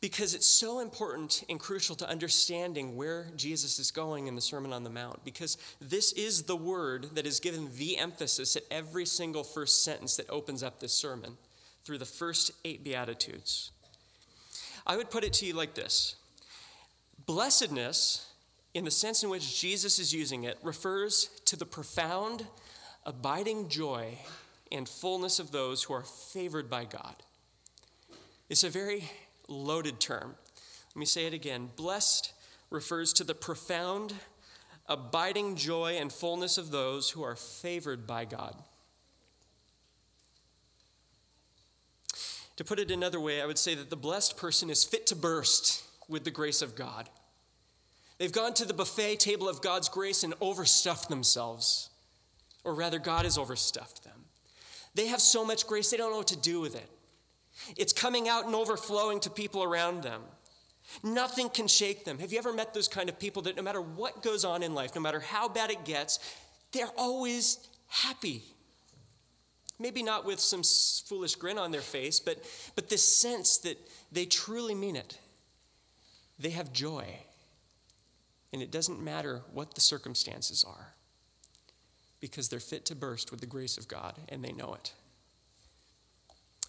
because 0.01 0.35
it's 0.35 0.47
so 0.47 0.81
important 0.81 1.45
and 1.49 1.61
crucial 1.61 1.95
to 1.95 2.09
understanding 2.09 2.97
where 2.97 3.27
Jesus 3.37 3.79
is 3.79 3.91
going 3.91 4.27
in 4.27 4.35
the 4.35 4.41
Sermon 4.41 4.73
on 4.73 4.83
the 4.83 4.91
Mount, 4.91 5.25
because 5.25 5.59
this 5.81 6.13
is 6.13 6.45
the 6.45 6.57
word 6.57 7.15
that 7.15 7.27
is 7.27 7.39
given 7.39 7.71
the 7.77 7.99
emphasis 7.99 8.57
at 8.57 8.63
every 8.71 9.05
single 9.05 9.45
first 9.45 9.85
sentence 9.85 10.17
that 10.17 10.31
opens 10.31 10.63
up 10.63 10.81
this 10.81 10.95
sermon 10.95 11.37
through 11.85 11.99
the 11.99 12.07
first 12.07 12.51
eight 12.65 12.83
Beatitudes. 12.83 13.73
I 14.87 14.97
would 14.97 15.11
put 15.11 15.25
it 15.25 15.35
to 15.35 15.47
you 15.47 15.53
like 15.53 15.75
this 15.75 16.17
Blessedness, 17.27 18.27
in 18.73 18.87
the 18.87 18.91
sense 18.91 19.23
in 19.23 19.29
which 19.29 19.61
Jesus 19.61 19.99
is 19.99 20.15
using 20.15 20.45
it, 20.45 20.59
refers 20.63 21.29
to 21.45 21.57
the 21.57 21.67
profound, 21.67 22.47
abiding 23.05 23.69
joy 23.69 24.19
and 24.71 24.89
fullness 24.89 25.39
of 25.39 25.51
those 25.51 25.85
who 25.85 25.95
are 25.95 26.05
favored 26.05 26.71
by 26.71 26.85
God. 26.85 27.17
It's 28.49 28.65
a 28.65 28.71
very 28.71 29.11
loaded 29.49 30.01
term. 30.01 30.35
Let 30.95 31.01
me 31.01 31.07
say 31.07 31.27
it 31.27 31.35
again. 31.35 31.71
Blessed 31.77 32.33
refers 32.71 33.13
to 33.15 33.25
the 33.25 33.35
profound, 33.35 34.15
abiding 34.87 35.57
joy 35.57 35.97
and 36.01 36.13
fullness 36.13 36.59
of 36.59 36.71
those 36.71 37.11
who 37.11 37.23
are 37.23 37.37
favored 37.37 38.07
by 38.07 38.25
God. 38.25 38.57
To 42.57 42.65
put 42.65 42.79
it 42.79 42.91
another 42.91 43.21
way, 43.21 43.41
I 43.41 43.47
would 43.47 43.59
say 43.59 43.75
that 43.75 43.89
the 43.89 43.97
blessed 43.97 44.37
person 44.37 44.69
is 44.69 44.85
fit 44.85 45.07
to 45.07 45.17
burst 45.17 45.85
with 46.09 46.25
the 46.25 46.31
grace 46.31 46.61
of 46.61 46.75
God. 46.75 47.09
They've 48.19 48.33
gone 48.33 48.53
to 48.55 48.67
the 48.67 48.75
buffet 48.75 49.17
table 49.17 49.49
of 49.49 49.63
God's 49.63 49.89
grace 49.89 50.23
and 50.23 50.35
overstuffed 50.41 51.09
themselves. 51.09 51.90
Or 52.65 52.75
rather, 52.75 52.99
God 52.99 53.25
has 53.25 53.39
overstuffed 53.39 54.05
them. 54.05 54.25
They 54.95 55.07
have 55.07 55.21
so 55.21 55.45
much 55.45 55.67
grace, 55.67 55.91
they 55.91 55.97
don't 55.97 56.11
know 56.11 56.19
what 56.19 56.29
to 56.29 56.37
do 56.37 56.61
with 56.61 56.75
it. 56.75 56.89
It's 57.77 57.93
coming 57.93 58.29
out 58.29 58.47
and 58.47 58.55
overflowing 58.55 59.21
to 59.21 59.31
people 59.31 59.63
around 59.63 60.03
them. 60.03 60.23
Nothing 61.03 61.49
can 61.49 61.69
shake 61.69 62.05
them. 62.05 62.19
Have 62.19 62.33
you 62.33 62.39
ever 62.39 62.53
met 62.53 62.75
those 62.75 62.89
kind 62.89 63.09
of 63.09 63.19
people 63.19 63.43
that 63.43 63.57
no 63.57 63.63
matter 63.63 63.81
what 63.81 64.23
goes 64.23 64.45
on 64.45 64.63
in 64.63 64.75
life, 64.75 64.95
no 64.95 65.01
matter 65.01 65.21
how 65.21 65.49
bad 65.49 65.71
it 65.71 65.85
gets, 65.85 66.19
they're 66.73 66.91
always 66.97 67.69
happy? 67.89 68.43
Maybe 69.79 70.03
not 70.03 70.27
with 70.27 70.41
some 70.41 70.63
foolish 70.63 71.37
grin 71.37 71.59
on 71.59 71.71
their 71.71 71.81
face, 71.81 72.21
but, 72.21 72.39
but 72.75 72.91
this 72.91 73.07
sense 73.07 73.59
that 73.59 73.79
they 74.11 74.27
truly 74.27 74.75
mean 74.75 74.97
it. 74.97 75.19
They 76.39 76.51
have 76.51 76.73
joy. 76.73 77.07
And 78.53 78.61
it 78.61 78.71
doesn't 78.71 79.03
matter 79.03 79.43
what 79.53 79.75
the 79.75 79.81
circumstances 79.81 80.65
are, 80.65 80.95
because 82.21 82.49
they're 82.49 82.61
fit 82.61 82.85
to 82.87 82.95
burst 82.95 83.31
with 83.31 83.41
the 83.41 83.47
grace 83.47 83.79
of 83.79 83.89
God, 83.89 84.15
and 84.29 84.45
they 84.45 84.53
know 84.53 84.75
it. 84.75 84.93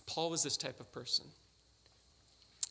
Paul 0.06 0.30
was 0.30 0.44
this 0.44 0.58
type 0.58 0.80
of 0.80 0.92
person. 0.92 1.26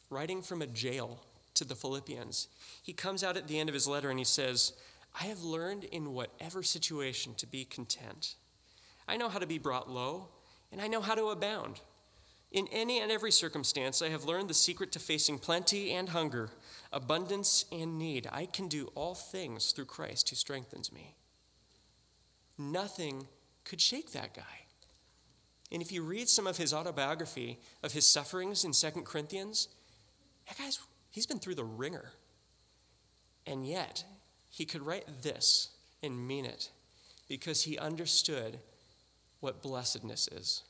Writing 0.08 0.42
from 0.42 0.62
a 0.62 0.66
jail 0.66 1.20
to 1.54 1.64
the 1.64 1.74
Philippians, 1.74 2.48
he 2.82 2.92
comes 2.92 3.22
out 3.22 3.36
at 3.36 3.48
the 3.48 3.58
end 3.58 3.68
of 3.68 3.74
his 3.74 3.86
letter 3.86 4.10
and 4.10 4.18
he 4.18 4.24
says, 4.24 4.72
I 5.18 5.24
have 5.24 5.42
learned 5.42 5.84
in 5.84 6.12
whatever 6.12 6.62
situation 6.62 7.34
to 7.36 7.46
be 7.46 7.64
content. 7.64 8.34
I 9.08 9.16
know 9.16 9.28
how 9.28 9.38
to 9.38 9.46
be 9.46 9.58
brought 9.58 9.90
low, 9.90 10.28
and 10.70 10.80
I 10.80 10.86
know 10.86 11.00
how 11.00 11.14
to 11.14 11.26
abound. 11.26 11.80
In 12.52 12.66
any 12.72 12.98
and 13.00 13.12
every 13.12 13.30
circumstance, 13.30 14.02
I 14.02 14.08
have 14.08 14.24
learned 14.24 14.50
the 14.50 14.54
secret 14.54 14.90
to 14.92 14.98
facing 14.98 15.38
plenty 15.38 15.92
and 15.92 16.08
hunger, 16.08 16.50
abundance 16.92 17.64
and 17.70 17.98
need. 17.98 18.28
I 18.32 18.46
can 18.46 18.66
do 18.66 18.90
all 18.94 19.14
things 19.14 19.70
through 19.72 19.84
Christ 19.84 20.30
who 20.30 20.36
strengthens 20.36 20.92
me. 20.92 21.14
Nothing 22.60 23.26
could 23.64 23.80
shake 23.80 24.12
that 24.12 24.34
guy. 24.34 24.42
And 25.72 25.80
if 25.80 25.90
you 25.90 26.02
read 26.02 26.28
some 26.28 26.46
of 26.46 26.58
his 26.58 26.74
autobiography 26.74 27.58
of 27.82 27.92
his 27.92 28.06
sufferings 28.06 28.64
in 28.64 28.72
2 28.72 29.02
Corinthians, 29.02 29.68
that 30.46 30.58
guy's, 30.58 30.78
he's 31.10 31.26
been 31.26 31.38
through 31.38 31.54
the 31.54 31.64
ringer. 31.64 32.12
And 33.46 33.66
yet, 33.66 34.04
he 34.50 34.66
could 34.66 34.84
write 34.84 35.22
this 35.22 35.70
and 36.02 36.28
mean 36.28 36.44
it 36.44 36.70
because 37.28 37.62
he 37.62 37.78
understood 37.78 38.58
what 39.40 39.62
blessedness 39.62 40.28
is. 40.28 40.62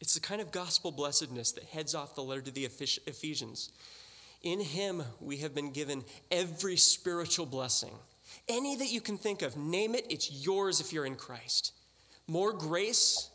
It's 0.00 0.14
the 0.14 0.20
kind 0.20 0.40
of 0.40 0.50
gospel 0.50 0.92
blessedness 0.92 1.52
that 1.52 1.64
heads 1.64 1.94
off 1.94 2.14
the 2.14 2.22
letter 2.22 2.42
to 2.42 2.50
the 2.50 2.64
Ephesians. 2.64 3.70
In 4.42 4.60
him, 4.60 5.02
we 5.20 5.38
have 5.38 5.54
been 5.54 5.72
given 5.72 6.04
every 6.30 6.76
spiritual 6.76 7.44
blessing. 7.44 7.92
Any 8.48 8.76
that 8.76 8.90
you 8.90 9.00
can 9.00 9.18
think 9.18 9.42
of, 9.42 9.56
name 9.56 9.94
it, 9.94 10.06
it's 10.08 10.30
yours 10.30 10.80
if 10.80 10.92
you're 10.92 11.06
in 11.06 11.16
Christ. 11.16 11.72
More 12.26 12.52
grace, 12.52 13.30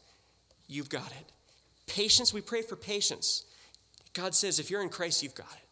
you've 0.67 0.89
got 0.89 1.11
it. 1.11 1.31
Patience, 1.87 2.33
we 2.33 2.41
pray 2.41 2.61
for 2.61 2.75
patience. 2.75 3.45
God 4.13 4.35
says, 4.35 4.59
if 4.59 4.69
you're 4.69 4.81
in 4.81 4.89
Christ, 4.89 5.23
you've 5.23 5.35
got 5.35 5.51
it. 5.51 5.67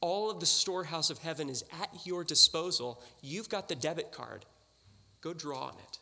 All 0.00 0.30
of 0.30 0.40
the 0.40 0.46
storehouse 0.46 1.10
of 1.10 1.18
heaven 1.18 1.48
is 1.48 1.64
at 1.80 1.88
your 2.04 2.24
disposal. 2.24 3.02
You've 3.22 3.48
got 3.48 3.68
the 3.68 3.74
debit 3.74 4.12
card. 4.12 4.44
Go 5.20 5.32
draw 5.32 5.66
on 5.66 5.74
it 5.78 5.98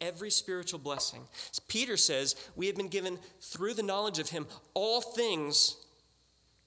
every 0.00 0.30
spiritual 0.30 0.78
blessing. 0.78 1.22
Peter 1.68 1.96
says, 1.96 2.36
We 2.54 2.66
have 2.66 2.76
been 2.76 2.88
given 2.88 3.18
through 3.40 3.74
the 3.74 3.82
knowledge 3.82 4.18
of 4.18 4.30
him 4.30 4.46
all 4.74 5.00
things, 5.00 5.76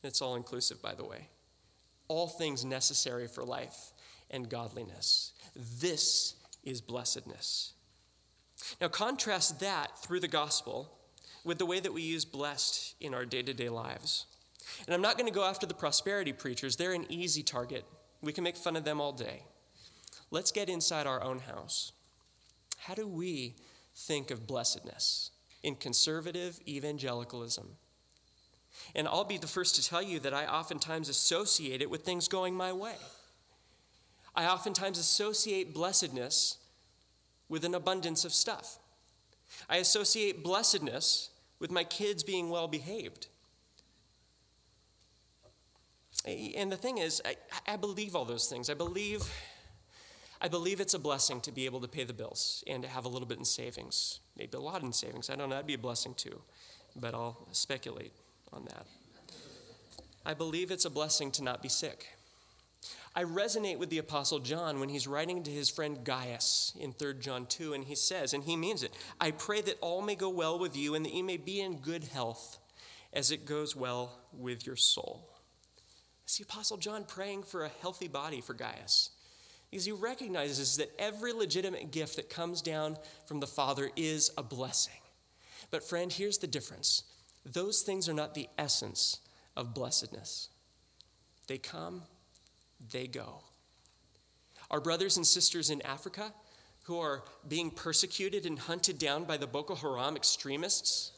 it's 0.03 0.21
all 0.21 0.35
inclusive, 0.35 0.81
by 0.81 0.95
the 0.95 1.05
way, 1.05 1.27
all 2.07 2.27
things 2.27 2.65
necessary 2.65 3.27
for 3.27 3.43
life 3.43 3.91
and 4.29 4.49
godliness. 4.49 5.33
This 5.55 6.35
is 6.63 6.81
blessedness. 6.81 7.73
Now, 8.81 8.87
contrast 8.87 9.59
that 9.61 9.97
through 9.97 10.19
the 10.19 10.27
gospel 10.27 10.97
with 11.43 11.57
the 11.57 11.65
way 11.65 11.79
that 11.79 11.93
we 11.93 12.01
use 12.01 12.25
blessed 12.25 12.95
in 12.99 13.13
our 13.13 13.25
day 13.25 13.41
to 13.41 13.53
day 13.53 13.69
lives. 13.69 14.25
And 14.85 14.93
I'm 14.93 15.01
not 15.01 15.17
going 15.17 15.31
to 15.31 15.37
go 15.37 15.45
after 15.45 15.65
the 15.65 15.73
prosperity 15.73 16.33
preachers, 16.33 16.75
they're 16.75 16.93
an 16.93 17.05
easy 17.09 17.43
target. 17.43 17.85
We 18.21 18.33
can 18.33 18.43
make 18.43 18.57
fun 18.57 18.75
of 18.75 18.83
them 18.83 18.99
all 18.99 19.13
day. 19.13 19.43
Let's 20.31 20.51
get 20.51 20.69
inside 20.69 21.07
our 21.07 21.23
own 21.23 21.39
house. 21.39 21.93
How 22.77 22.93
do 22.93 23.07
we 23.07 23.55
think 23.95 24.29
of 24.29 24.45
blessedness 24.45 25.31
in 25.63 25.75
conservative 25.75 26.59
evangelicalism? 26.67 27.77
And 28.95 29.07
I'll 29.07 29.23
be 29.23 29.37
the 29.37 29.47
first 29.47 29.75
to 29.75 29.87
tell 29.87 30.01
you 30.01 30.19
that 30.19 30.33
I 30.33 30.45
oftentimes 30.45 31.09
associate 31.09 31.81
it 31.81 31.89
with 31.89 32.03
things 32.03 32.27
going 32.27 32.55
my 32.55 32.71
way. 32.71 32.95
I 34.35 34.45
oftentimes 34.45 34.97
associate 34.97 35.73
blessedness 35.73 36.57
with 37.47 37.65
an 37.65 37.73
abundance 37.73 38.25
of 38.25 38.33
stuff. 38.33 38.77
I 39.69 39.77
associate 39.77 40.43
blessedness 40.43 41.31
with 41.59 41.71
my 41.71 41.83
kids 41.83 42.23
being 42.23 42.49
well 42.49 42.67
behaved. 42.67 43.27
And 46.25 46.71
the 46.71 46.77
thing 46.77 46.97
is, 46.97 47.21
I, 47.25 47.35
I, 47.65 47.77
believe 47.77 48.15
all 48.15 48.25
those 48.25 48.47
things. 48.47 48.69
I 48.69 48.73
believe 48.73 49.23
I 50.41 50.47
believe 50.47 50.79
it's 50.79 50.93
a 50.93 50.99
blessing 50.99 51.41
to 51.41 51.51
be 51.51 51.65
able 51.65 51.81
to 51.81 51.87
pay 51.87 52.03
the 52.03 52.13
bills 52.13 52.63
and 52.67 52.83
to 52.83 52.89
have 52.89 53.05
a 53.05 53.09
little 53.09 53.27
bit 53.27 53.39
in 53.39 53.45
savings, 53.45 54.19
maybe 54.37 54.57
a 54.57 54.61
lot 54.61 54.83
in 54.83 54.93
savings. 54.93 55.29
I 55.29 55.35
don't 55.35 55.49
know, 55.49 55.55
that'd 55.55 55.67
be 55.67 55.73
a 55.73 55.77
blessing 55.77 56.13
too, 56.13 56.41
but 56.95 57.13
I'll 57.13 57.47
speculate 57.51 58.13
on 58.53 58.65
that. 58.65 58.85
I 60.25 60.33
believe 60.33 60.71
it's 60.71 60.85
a 60.85 60.89
blessing 60.89 61.31
to 61.31 61.43
not 61.43 61.61
be 61.61 61.69
sick. 61.69 62.18
I 63.15 63.23
resonate 63.23 63.79
with 63.79 63.89
the 63.89 63.97
Apostle 63.97 64.39
John 64.39 64.79
when 64.79 64.89
he's 64.89 65.07
writing 65.07 65.43
to 65.43 65.51
his 65.51 65.69
friend 65.69 66.03
Gaius 66.03 66.73
in 66.79 66.91
3 66.91 67.15
John 67.19 67.47
2, 67.47 67.73
and 67.73 67.83
he 67.83 67.95
says, 67.95 68.33
and 68.33 68.43
he 68.43 68.55
means 68.55 68.83
it 68.83 68.93
I 69.19 69.31
pray 69.31 69.61
that 69.61 69.79
all 69.81 70.01
may 70.01 70.15
go 70.15 70.29
well 70.29 70.59
with 70.59 70.77
you 70.77 70.95
and 70.95 71.05
that 71.05 71.13
you 71.13 71.23
may 71.23 71.37
be 71.37 71.59
in 71.59 71.77
good 71.77 72.05
health 72.05 72.59
as 73.11 73.31
it 73.31 73.45
goes 73.45 73.75
well 73.75 74.19
with 74.31 74.65
your 74.65 74.75
soul. 74.75 75.29
It's 76.23 76.37
the 76.37 76.43
Apostle 76.43 76.77
John 76.77 77.05
praying 77.05 77.43
for 77.43 77.65
a 77.65 77.71
healthy 77.81 78.07
body 78.07 78.41
for 78.41 78.53
Gaius 78.53 79.09
because 79.69 79.85
he 79.85 79.91
recognizes 79.91 80.77
that 80.77 80.91
every 80.99 81.33
legitimate 81.33 81.91
gift 81.91 82.15
that 82.15 82.29
comes 82.29 82.61
down 82.61 82.97
from 83.25 83.39
the 83.39 83.47
Father 83.47 83.89
is 83.95 84.31
a 84.37 84.43
blessing. 84.43 85.01
But, 85.71 85.83
friend, 85.83 86.11
here's 86.11 86.37
the 86.37 86.47
difference 86.47 87.03
those 87.45 87.81
things 87.81 88.07
are 88.07 88.13
not 88.13 88.33
the 88.33 88.47
essence 88.57 89.19
of 89.55 89.73
blessedness. 89.73 90.49
They 91.47 91.57
come, 91.57 92.03
they 92.91 93.07
go. 93.07 93.43
Our 94.71 94.79
brothers 94.79 95.17
and 95.17 95.25
sisters 95.25 95.69
in 95.69 95.81
Africa 95.81 96.33
who 96.83 96.99
are 96.99 97.23
being 97.47 97.69
persecuted 97.69 98.45
and 98.45 98.57
hunted 98.57 98.97
down 98.97 99.23
by 99.23 99.37
the 99.37 99.45
Boko 99.45 99.75
Haram 99.75 100.15
extremists, 100.15 101.11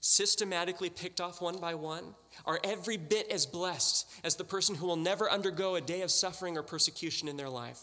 systematically 0.00 0.88
picked 0.88 1.20
off 1.20 1.42
one 1.42 1.58
by 1.58 1.74
one, 1.74 2.14
are 2.46 2.60
every 2.64 2.96
bit 2.96 3.30
as 3.30 3.44
blessed 3.44 4.08
as 4.24 4.36
the 4.36 4.44
person 4.44 4.74
who 4.76 4.86
will 4.86 4.96
never 4.96 5.30
undergo 5.30 5.74
a 5.74 5.82
day 5.82 6.00
of 6.00 6.10
suffering 6.10 6.56
or 6.56 6.62
persecution 6.62 7.28
in 7.28 7.36
their 7.36 7.50
life. 7.50 7.80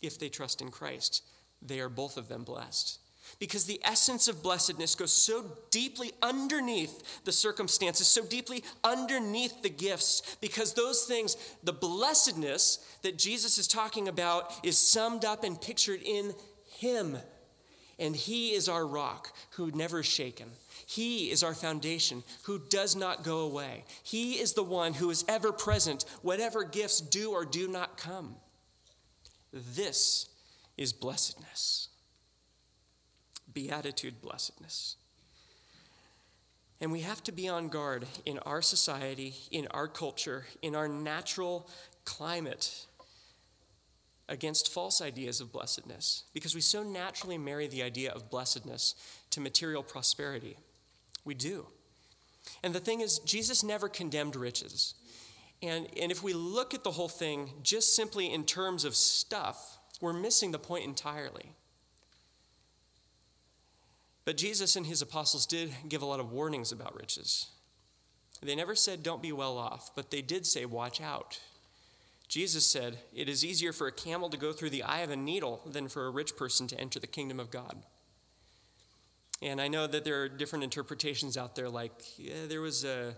If 0.00 0.18
they 0.18 0.30
trust 0.30 0.62
in 0.62 0.70
Christ, 0.70 1.22
they 1.60 1.80
are 1.80 1.90
both 1.90 2.16
of 2.16 2.28
them 2.28 2.44
blessed. 2.44 2.99
Because 3.38 3.64
the 3.64 3.80
essence 3.84 4.28
of 4.28 4.42
blessedness 4.42 4.94
goes 4.94 5.12
so 5.12 5.44
deeply 5.70 6.12
underneath 6.22 7.22
the 7.24 7.32
circumstances, 7.32 8.06
so 8.06 8.24
deeply 8.24 8.64
underneath 8.84 9.62
the 9.62 9.70
gifts, 9.70 10.36
because 10.40 10.74
those 10.74 11.04
things, 11.04 11.36
the 11.62 11.72
blessedness 11.72 12.78
that 13.02 13.18
Jesus 13.18 13.58
is 13.58 13.68
talking 13.68 14.08
about, 14.08 14.52
is 14.64 14.76
summed 14.76 15.24
up 15.24 15.44
and 15.44 15.60
pictured 15.60 16.02
in 16.02 16.34
Him. 16.78 17.16
And 17.98 18.16
He 18.16 18.52
is 18.52 18.68
our 18.68 18.86
rock 18.86 19.32
who 19.50 19.70
never 19.70 20.00
is 20.00 20.06
shaken. 20.06 20.48
He 20.86 21.30
is 21.30 21.44
our 21.44 21.54
foundation 21.54 22.24
who 22.44 22.58
does 22.58 22.96
not 22.96 23.22
go 23.22 23.40
away. 23.40 23.84
He 24.02 24.40
is 24.40 24.54
the 24.54 24.64
one 24.64 24.94
who 24.94 25.10
is 25.10 25.24
ever 25.28 25.52
present, 25.52 26.04
whatever 26.22 26.64
gifts 26.64 27.00
do 27.00 27.30
or 27.30 27.44
do 27.44 27.68
not 27.68 27.96
come. 27.96 28.36
This 29.52 30.28
is 30.76 30.92
blessedness. 30.92 31.89
Beatitude 33.52 34.20
blessedness. 34.20 34.96
And 36.80 36.90
we 36.90 37.00
have 37.00 37.22
to 37.24 37.32
be 37.32 37.48
on 37.48 37.68
guard 37.68 38.06
in 38.24 38.38
our 38.40 38.62
society, 38.62 39.34
in 39.50 39.66
our 39.70 39.86
culture, 39.86 40.46
in 40.62 40.74
our 40.74 40.88
natural 40.88 41.68
climate 42.04 42.86
against 44.28 44.72
false 44.72 45.02
ideas 45.02 45.40
of 45.40 45.52
blessedness 45.52 46.22
because 46.32 46.54
we 46.54 46.60
so 46.60 46.82
naturally 46.82 47.36
marry 47.36 47.66
the 47.66 47.82
idea 47.82 48.12
of 48.12 48.30
blessedness 48.30 48.94
to 49.30 49.40
material 49.40 49.82
prosperity. 49.82 50.56
We 51.24 51.34
do. 51.34 51.66
And 52.62 52.74
the 52.74 52.80
thing 52.80 53.00
is, 53.00 53.18
Jesus 53.18 53.62
never 53.62 53.88
condemned 53.88 54.36
riches. 54.36 54.94
And, 55.62 55.88
and 56.00 56.10
if 56.10 56.22
we 56.22 56.32
look 56.32 56.72
at 56.72 56.84
the 56.84 56.92
whole 56.92 57.08
thing 57.08 57.50
just 57.62 57.94
simply 57.94 58.32
in 58.32 58.44
terms 58.44 58.84
of 58.84 58.94
stuff, 58.96 59.78
we're 60.00 60.14
missing 60.14 60.52
the 60.52 60.58
point 60.58 60.84
entirely. 60.84 61.52
But 64.24 64.36
Jesus 64.36 64.76
and 64.76 64.86
his 64.86 65.02
apostles 65.02 65.46
did 65.46 65.72
give 65.88 66.02
a 66.02 66.06
lot 66.06 66.20
of 66.20 66.30
warnings 66.30 66.72
about 66.72 66.96
riches. 66.96 67.46
They 68.42 68.54
never 68.54 68.74
said, 68.74 69.02
don't 69.02 69.22
be 69.22 69.32
well 69.32 69.58
off, 69.58 69.90
but 69.94 70.10
they 70.10 70.22
did 70.22 70.46
say, 70.46 70.64
watch 70.64 71.00
out. 71.00 71.40
Jesus 72.30 72.64
said, 72.64 73.00
It 73.12 73.28
is 73.28 73.44
easier 73.44 73.72
for 73.72 73.88
a 73.88 73.92
camel 73.92 74.30
to 74.30 74.36
go 74.36 74.52
through 74.52 74.70
the 74.70 74.84
eye 74.84 75.00
of 75.00 75.10
a 75.10 75.16
needle 75.16 75.60
than 75.66 75.88
for 75.88 76.06
a 76.06 76.10
rich 76.10 76.36
person 76.36 76.68
to 76.68 76.80
enter 76.80 77.00
the 77.00 77.08
kingdom 77.08 77.40
of 77.40 77.50
God. 77.50 77.82
And 79.42 79.60
I 79.60 79.66
know 79.66 79.88
that 79.88 80.04
there 80.04 80.22
are 80.22 80.28
different 80.28 80.62
interpretations 80.62 81.36
out 81.36 81.56
there, 81.56 81.68
like 81.68 81.92
yeah, 82.18 82.46
there 82.48 82.60
was 82.60 82.84
a, 82.84 83.16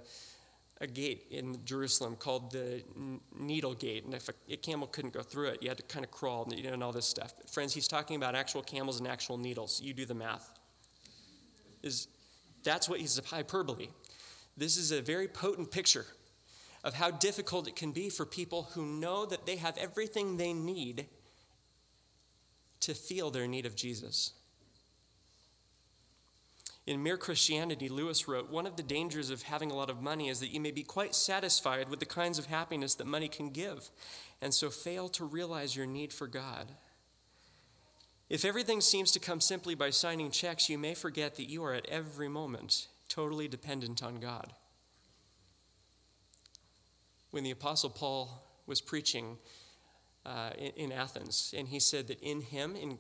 a 0.80 0.86
gate 0.86 1.26
in 1.30 1.62
Jerusalem 1.66 2.16
called 2.16 2.52
the 2.52 2.82
Needle 3.38 3.74
Gate, 3.74 4.06
and 4.06 4.14
if 4.14 4.30
a, 4.30 4.32
a, 4.50 4.56
camel 4.56 4.86
couldn't 4.86 5.12
go 5.12 5.20
through 5.20 5.48
it, 5.48 5.62
you 5.62 5.68
had 5.68 5.76
to 5.76 5.84
kind 5.84 6.06
of 6.06 6.10
crawl 6.10 6.48
you 6.50 6.62
know, 6.62 6.72
and 6.72 6.82
all 6.82 6.92
this 6.92 7.06
stuff. 7.06 7.34
But 7.36 7.50
Friends, 7.50 7.74
he's 7.74 7.88
talking 7.88 8.16
about 8.16 8.34
actual 8.34 8.62
camels 8.62 8.98
and 8.98 9.06
actual 9.06 9.36
needles. 9.36 9.82
You 9.82 9.92
do 9.92 10.06
the 10.06 10.14
math. 10.14 10.54
Is 11.82 12.08
that's 12.62 12.88
what 12.88 13.00
he's 13.00 13.20
hyperbole. 13.26 13.88
This 14.56 14.76
is 14.76 14.92
a 14.92 15.00
very 15.00 15.28
potent 15.28 15.70
picture 15.70 16.06
of 16.84 16.94
how 16.94 17.10
difficult 17.10 17.68
it 17.68 17.76
can 17.76 17.92
be 17.92 18.08
for 18.08 18.26
people 18.26 18.68
who 18.74 18.84
know 18.84 19.24
that 19.26 19.46
they 19.46 19.56
have 19.56 19.78
everything 19.78 20.36
they 20.36 20.52
need 20.52 21.06
to 22.80 22.94
feel 22.94 23.30
their 23.30 23.46
need 23.46 23.66
of 23.66 23.76
Jesus. 23.76 24.32
In 26.84 27.02
Mere 27.02 27.16
Christianity, 27.16 27.88
Lewis 27.88 28.26
wrote 28.26 28.50
One 28.50 28.66
of 28.66 28.76
the 28.76 28.82
dangers 28.82 29.30
of 29.30 29.42
having 29.42 29.70
a 29.70 29.76
lot 29.76 29.88
of 29.88 30.02
money 30.02 30.28
is 30.28 30.40
that 30.40 30.52
you 30.52 30.60
may 30.60 30.72
be 30.72 30.82
quite 30.82 31.14
satisfied 31.14 31.88
with 31.88 32.00
the 32.00 32.06
kinds 32.06 32.40
of 32.40 32.46
happiness 32.46 32.96
that 32.96 33.06
money 33.06 33.28
can 33.28 33.50
give, 33.50 33.90
and 34.40 34.52
so 34.52 34.68
fail 34.68 35.08
to 35.10 35.24
realize 35.24 35.76
your 35.76 35.86
need 35.86 36.12
for 36.12 36.26
God. 36.26 36.72
If 38.32 38.46
everything 38.46 38.80
seems 38.80 39.10
to 39.10 39.20
come 39.20 39.42
simply 39.42 39.74
by 39.74 39.90
signing 39.90 40.30
checks, 40.30 40.70
you 40.70 40.78
may 40.78 40.94
forget 40.94 41.36
that 41.36 41.50
you 41.50 41.62
are 41.64 41.74
at 41.74 41.86
every 41.90 42.30
moment 42.30 42.88
totally 43.06 43.46
dependent 43.46 44.02
on 44.02 44.20
God 44.20 44.54
when 47.30 47.44
the 47.44 47.50
Apostle 47.50 47.90
Paul 47.90 48.42
was 48.66 48.80
preaching 48.80 49.36
uh, 50.24 50.52
in, 50.56 50.72
in, 50.76 50.92
Athens, 50.92 51.52
and 51.54 51.68
he 51.68 51.78
said 51.78 52.08
that 52.08 52.22
in 52.22 52.40
him, 52.40 52.74
in, 52.74 52.98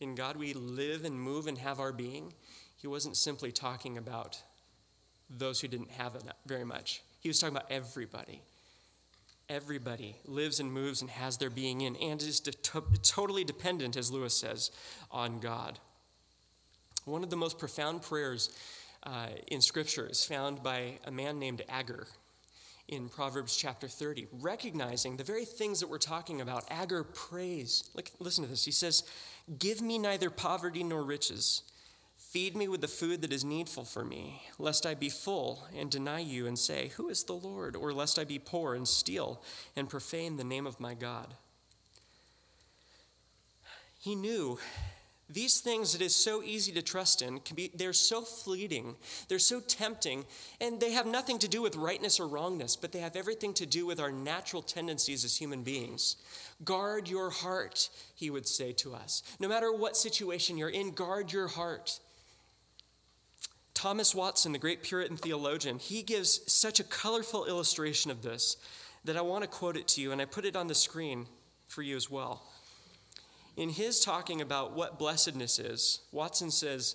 in 0.00 0.16
God, 0.16 0.36
we 0.36 0.52
live 0.52 1.04
and 1.04 1.14
move 1.14 1.46
and 1.46 1.58
have 1.58 1.78
our 1.78 1.92
being. 1.92 2.34
He 2.76 2.88
wasn't 2.88 3.16
simply 3.16 3.52
talking 3.52 3.96
about 3.96 4.42
those 5.30 5.60
who 5.60 5.68
didn't 5.68 5.92
have 5.92 6.16
it 6.16 6.24
very 6.44 6.64
much, 6.64 7.02
he 7.20 7.28
was 7.28 7.38
talking 7.38 7.54
about 7.54 7.70
everybody. 7.70 8.42
Everybody 9.52 10.16
lives 10.24 10.60
and 10.60 10.72
moves 10.72 11.02
and 11.02 11.10
has 11.10 11.36
their 11.36 11.50
being 11.50 11.82
in, 11.82 11.94
and 11.96 12.22
is 12.22 12.40
de- 12.40 12.52
totally 13.02 13.44
dependent, 13.44 13.98
as 13.98 14.10
Lewis 14.10 14.32
says, 14.32 14.70
on 15.10 15.40
God. 15.40 15.78
One 17.04 17.22
of 17.22 17.28
the 17.28 17.36
most 17.36 17.58
profound 17.58 18.00
prayers 18.00 18.48
uh, 19.02 19.26
in 19.48 19.60
Scripture 19.60 20.06
is 20.06 20.24
found 20.24 20.62
by 20.62 21.00
a 21.04 21.10
man 21.10 21.38
named 21.38 21.60
Agur 21.68 22.06
in 22.88 23.10
Proverbs 23.10 23.54
chapter 23.54 23.88
30, 23.88 24.28
recognizing 24.40 25.18
the 25.18 25.24
very 25.24 25.44
things 25.44 25.80
that 25.80 25.90
we're 25.90 25.98
talking 25.98 26.40
about. 26.40 26.64
Agur 26.70 27.04
prays. 27.04 27.90
Look, 27.94 28.10
listen 28.20 28.44
to 28.44 28.50
this. 28.50 28.64
He 28.64 28.72
says, 28.72 29.02
Give 29.58 29.82
me 29.82 29.98
neither 29.98 30.30
poverty 30.30 30.82
nor 30.82 31.02
riches. 31.02 31.62
Feed 32.32 32.56
me 32.56 32.66
with 32.66 32.80
the 32.80 32.88
food 32.88 33.20
that 33.20 33.30
is 33.30 33.44
needful 33.44 33.84
for 33.84 34.06
me, 34.06 34.40
lest 34.58 34.86
I 34.86 34.94
be 34.94 35.10
full 35.10 35.66
and 35.76 35.90
deny 35.90 36.20
you 36.20 36.46
and 36.46 36.58
say, 36.58 36.88
Who 36.96 37.10
is 37.10 37.24
the 37.24 37.34
Lord? 37.34 37.76
Or 37.76 37.92
lest 37.92 38.18
I 38.18 38.24
be 38.24 38.38
poor 38.38 38.74
and 38.74 38.88
steal 38.88 39.42
and 39.76 39.86
profane 39.86 40.38
the 40.38 40.42
name 40.42 40.66
of 40.66 40.80
my 40.80 40.94
God. 40.94 41.34
He 44.00 44.14
knew 44.14 44.58
these 45.28 45.60
things 45.60 45.92
that 45.92 46.00
is 46.00 46.14
so 46.14 46.42
easy 46.42 46.72
to 46.72 46.80
trust 46.80 47.20
in 47.20 47.40
can 47.40 47.54
be 47.54 47.70
they're 47.74 47.92
so 47.92 48.22
fleeting, 48.22 48.96
they're 49.28 49.38
so 49.38 49.60
tempting, 49.60 50.24
and 50.58 50.80
they 50.80 50.92
have 50.92 51.06
nothing 51.06 51.38
to 51.38 51.48
do 51.48 51.60
with 51.60 51.76
rightness 51.76 52.18
or 52.18 52.26
wrongness, 52.26 52.76
but 52.76 52.92
they 52.92 53.00
have 53.00 53.14
everything 53.14 53.52
to 53.52 53.66
do 53.66 53.84
with 53.84 54.00
our 54.00 54.10
natural 54.10 54.62
tendencies 54.62 55.22
as 55.22 55.36
human 55.36 55.62
beings. 55.62 56.16
Guard 56.64 57.10
your 57.10 57.28
heart, 57.28 57.90
he 58.14 58.30
would 58.30 58.48
say 58.48 58.72
to 58.72 58.94
us. 58.94 59.22
No 59.38 59.48
matter 59.48 59.70
what 59.70 59.98
situation 59.98 60.56
you're 60.56 60.70
in, 60.70 60.92
guard 60.92 61.30
your 61.30 61.48
heart. 61.48 62.00
Thomas 63.82 64.14
Watson, 64.14 64.52
the 64.52 64.60
great 64.60 64.84
Puritan 64.84 65.16
theologian, 65.16 65.80
he 65.80 66.04
gives 66.04 66.40
such 66.46 66.78
a 66.78 66.84
colorful 66.84 67.46
illustration 67.46 68.12
of 68.12 68.22
this 68.22 68.56
that 69.04 69.16
I 69.16 69.22
want 69.22 69.42
to 69.42 69.48
quote 69.48 69.76
it 69.76 69.88
to 69.88 70.00
you, 70.00 70.12
and 70.12 70.22
I 70.22 70.24
put 70.24 70.44
it 70.44 70.54
on 70.54 70.68
the 70.68 70.74
screen 70.76 71.26
for 71.66 71.82
you 71.82 71.96
as 71.96 72.08
well. 72.08 72.44
In 73.56 73.70
his 73.70 73.98
talking 73.98 74.40
about 74.40 74.76
what 74.76 75.00
blessedness 75.00 75.58
is, 75.58 76.02
Watson 76.12 76.52
says, 76.52 76.94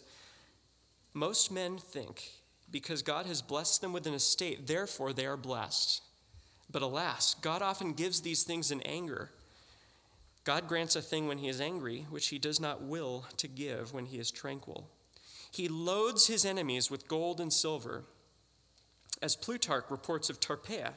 Most 1.13 1.51
men 1.51 1.77
think 1.77 2.23
because 2.71 3.01
God 3.01 3.25
has 3.25 3.41
blessed 3.41 3.81
them 3.81 3.91
with 3.91 4.07
an 4.07 4.13
estate, 4.13 4.65
therefore 4.65 5.11
they 5.11 5.25
are 5.25 5.35
blessed. 5.35 6.01
But 6.71 6.83
alas, 6.83 7.33
God 7.41 7.61
often 7.61 7.91
gives 7.91 8.21
these 8.21 8.45
things 8.45 8.71
in 8.71 8.79
anger. 8.83 9.31
God 10.45 10.69
grants 10.69 10.95
a 10.95 11.01
thing 11.01 11.27
when 11.27 11.39
he 11.39 11.49
is 11.49 11.59
angry, 11.59 12.05
which 12.09 12.29
he 12.29 12.39
does 12.39 12.61
not 12.61 12.81
will 12.81 13.25
to 13.35 13.49
give 13.49 13.91
when 13.91 14.05
he 14.05 14.19
is 14.19 14.31
tranquil. 14.31 14.89
He 15.51 15.67
loads 15.67 16.27
his 16.27 16.45
enemies 16.45 16.91
with 16.91 17.07
gold 17.07 17.39
and 17.39 17.51
silver. 17.51 18.05
As 19.21 19.35
Plutarch 19.35 19.89
reports 19.89 20.29
of 20.29 20.39
Tarpeia, 20.39 20.93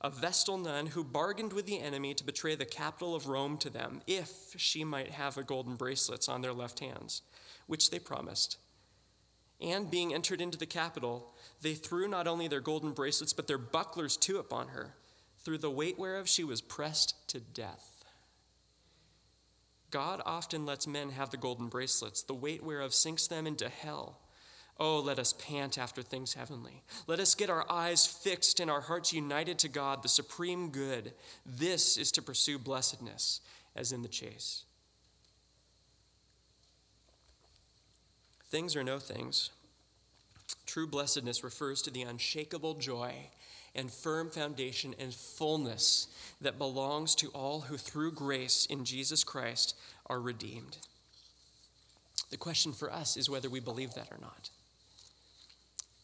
a 0.00 0.10
Vestal 0.10 0.56
nun 0.56 0.86
who 0.86 1.04
bargained 1.04 1.52
with 1.52 1.66
the 1.66 1.80
enemy 1.80 2.14
to 2.14 2.24
betray 2.24 2.54
the 2.54 2.64
capital 2.64 3.14
of 3.14 3.28
Rome 3.28 3.58
to 3.58 3.70
them 3.70 4.00
if 4.06 4.54
she 4.56 4.82
might 4.82 5.10
have 5.10 5.36
a 5.36 5.42
golden 5.42 5.76
bracelets 5.76 6.28
on 6.28 6.40
their 6.40 6.54
left 6.54 6.80
hands, 6.80 7.22
which 7.66 7.90
they 7.90 7.98
promised. 7.98 8.56
And 9.60 9.90
being 9.90 10.14
entered 10.14 10.40
into 10.40 10.56
the 10.56 10.64
capital, 10.64 11.34
they 11.60 11.74
threw 11.74 12.08
not 12.08 12.26
only 12.26 12.48
their 12.48 12.60
golden 12.60 12.92
bracelets, 12.92 13.34
but 13.34 13.46
their 13.46 13.58
bucklers 13.58 14.16
too 14.16 14.38
upon 14.38 14.68
her, 14.68 14.94
through 15.38 15.58
the 15.58 15.70
weight 15.70 15.98
whereof 15.98 16.28
she 16.28 16.44
was 16.44 16.62
pressed 16.62 17.28
to 17.28 17.40
death. 17.40 17.99
God 19.90 20.22
often 20.24 20.64
lets 20.64 20.86
men 20.86 21.10
have 21.10 21.30
the 21.30 21.36
golden 21.36 21.68
bracelets, 21.68 22.22
the 22.22 22.34
weight 22.34 22.62
whereof 22.62 22.94
sinks 22.94 23.26
them 23.26 23.46
into 23.46 23.68
hell 23.68 24.20
Oh, 24.80 24.98
let 24.98 25.18
us 25.18 25.34
pant 25.34 25.76
after 25.76 26.00
things 26.02 26.32
heavenly. 26.32 26.82
Let 27.06 27.20
us 27.20 27.34
get 27.34 27.50
our 27.50 27.70
eyes 27.70 28.06
fixed 28.06 28.60
and 28.60 28.70
our 28.70 28.80
hearts 28.80 29.12
united 29.12 29.58
to 29.58 29.68
God, 29.68 30.02
the 30.02 30.08
supreme 30.08 30.70
good. 30.70 31.12
This 31.44 31.98
is 31.98 32.10
to 32.12 32.22
pursue 32.22 32.58
blessedness 32.58 33.42
as 33.76 33.92
in 33.92 34.00
the 34.00 34.08
chase. 34.08 34.64
Things 38.48 38.74
or 38.74 38.82
no 38.82 38.98
things, 38.98 39.50
true 40.70 40.86
blessedness 40.86 41.42
refers 41.42 41.82
to 41.82 41.90
the 41.90 42.02
unshakable 42.02 42.74
joy 42.74 43.12
and 43.74 43.90
firm 43.90 44.30
foundation 44.30 44.94
and 45.00 45.12
fullness 45.12 46.06
that 46.40 46.58
belongs 46.58 47.16
to 47.16 47.28
all 47.30 47.62
who 47.62 47.76
through 47.76 48.12
grace 48.12 48.66
in 48.70 48.84
Jesus 48.84 49.24
Christ 49.24 49.76
are 50.06 50.20
redeemed. 50.20 50.78
The 52.30 52.36
question 52.36 52.72
for 52.72 52.92
us 52.92 53.16
is 53.16 53.28
whether 53.28 53.50
we 53.50 53.58
believe 53.58 53.94
that 53.94 54.12
or 54.12 54.18
not. 54.20 54.50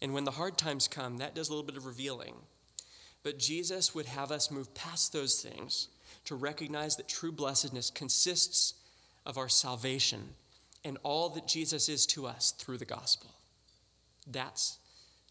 And 0.03 0.13
when 0.13 0.25
the 0.25 0.33
hard 0.33 0.59
times 0.59 0.89
come, 0.89 1.19
that 1.19 1.37
does 1.37 1.49
a 1.49 1.53
little 1.53 1.67
bit 1.67 1.77
of 1.77 1.87
revealing. 1.87 2.35
But 3.23 3.39
Jesus 3.39 3.95
would 3.95 4.07
have 4.07 4.33
us 4.33 4.51
move 4.51 4.75
past 4.75 5.13
those 5.13 5.41
things 5.41 5.87
to 6.25 6.35
recognize 6.35 6.97
that 6.97 7.09
true 7.09 7.31
blessedness 7.31 7.89
consists 7.91 8.75
of 9.25 9.39
our 9.39 9.49
salvation 9.49 10.31
and 10.85 10.99
all 11.05 11.29
that 11.31 11.47
Jesus 11.47 11.89
is 11.89 12.05
to 12.07 12.27
us 12.27 12.51
through 12.51 12.79
the 12.79 12.85
gospel. 12.85 13.31
That's 14.27 14.79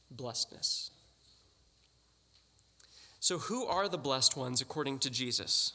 blessedness. 0.09 0.91
So, 3.19 3.39
who 3.39 3.65
are 3.65 3.89
the 3.89 3.97
blessed 3.97 4.37
ones 4.37 4.61
according 4.61 4.99
to 4.99 5.09
Jesus? 5.09 5.73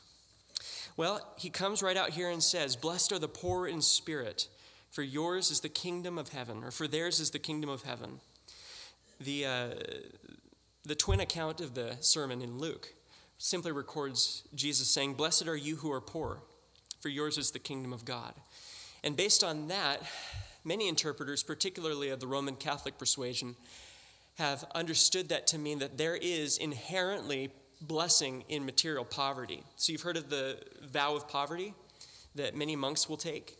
Well, 0.97 1.35
he 1.39 1.51
comes 1.51 1.83
right 1.83 1.97
out 1.97 2.11
here 2.11 2.31
and 2.31 2.43
says, 2.43 2.77
Blessed 2.77 3.13
are 3.13 3.19
the 3.19 3.29
poor 3.29 3.67
in 3.67 3.83
spirit, 3.83 4.49
for 4.91 5.03
yours 5.03 5.51
is 5.51 5.61
the 5.61 5.69
kingdom 5.69 6.19
of 6.19 6.29
heaven, 6.29 6.63
or 6.63 6.71
for 6.71 6.87
theirs 6.87 7.21
is 7.21 7.31
the 7.31 7.39
kingdom 7.39 7.71
of 7.71 7.83
heaven. 7.83 8.21
The, 9.21 9.47
uh, 9.47 9.69
the 10.85 10.95
twin 10.95 11.21
account 11.21 11.61
of 11.61 11.75
the 11.75 11.97
sermon 12.01 12.41
in 12.41 12.59
Luke 12.59 12.95
simply 13.39 13.73
records 13.73 14.45
Jesus 14.55 14.89
saying, 14.89 15.15
Blessed 15.15 15.49
are 15.49 15.57
you 15.57 15.77
who 15.77 15.91
are 15.91 16.01
poor, 16.01 16.43
for 17.01 17.09
yours 17.09 17.39
is 17.39 17.51
the 17.51 17.59
kingdom 17.59 17.93
of 17.93 18.05
God. 18.05 18.35
And 19.03 19.17
based 19.17 19.43
on 19.43 19.69
that, 19.69 20.03
many 20.65 20.89
interpreters, 20.89 21.43
particularly 21.43 22.11
of 22.11 22.21
the 22.21 22.27
Roman 22.27 22.55
Catholic 22.55 22.99
persuasion, 22.99 23.57
have 24.39 24.65
understood 24.75 25.29
that 25.29 25.47
to 25.49 25.59
mean 25.59 25.79
that 25.81 25.99
there 25.99 26.17
is 26.17 26.57
inherently 26.59 27.51
blessing 27.81 28.45
in 28.49 28.65
material 28.65 29.05
poverty. 29.05 29.63
So 29.77 29.93
you've 29.93 30.03
heard 30.03 30.17
of 30.17 30.31
the 30.31 30.59
vow 30.83 31.17
of 31.17 31.29
poverty 31.29 31.75
that 32.35 32.55
many 32.55 32.77
monks 32.77 33.09
will 33.09 33.17
take. 33.17 33.57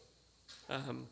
Um, 0.69 1.09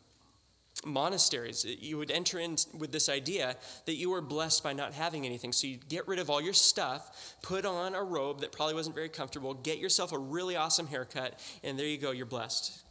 monasteries. 0.85 1.65
You 1.65 1.97
would 1.97 2.11
enter 2.11 2.39
in 2.39 2.55
with 2.77 2.91
this 2.91 3.09
idea 3.09 3.57
that 3.85 3.95
you 3.95 4.09
were 4.09 4.21
blessed 4.21 4.63
by 4.63 4.73
not 4.73 4.93
having 4.93 5.25
anything. 5.25 5.51
So 5.51 5.67
you'd 5.67 5.89
get 5.89 6.07
rid 6.07 6.19
of 6.19 6.29
all 6.29 6.41
your 6.41 6.53
stuff, 6.53 7.35
put 7.41 7.65
on 7.65 7.95
a 7.95 8.03
robe 8.03 8.41
that 8.41 8.51
probably 8.51 8.75
wasn't 8.75 8.95
very 8.95 9.09
comfortable, 9.09 9.53
get 9.53 9.77
yourself 9.77 10.11
a 10.11 10.17
really 10.17 10.55
awesome 10.55 10.87
haircut, 10.87 11.39
and 11.63 11.77
there 11.77 11.85
you 11.85 11.97
go, 11.97 12.11
you're 12.11 12.25
blessed. 12.25 12.81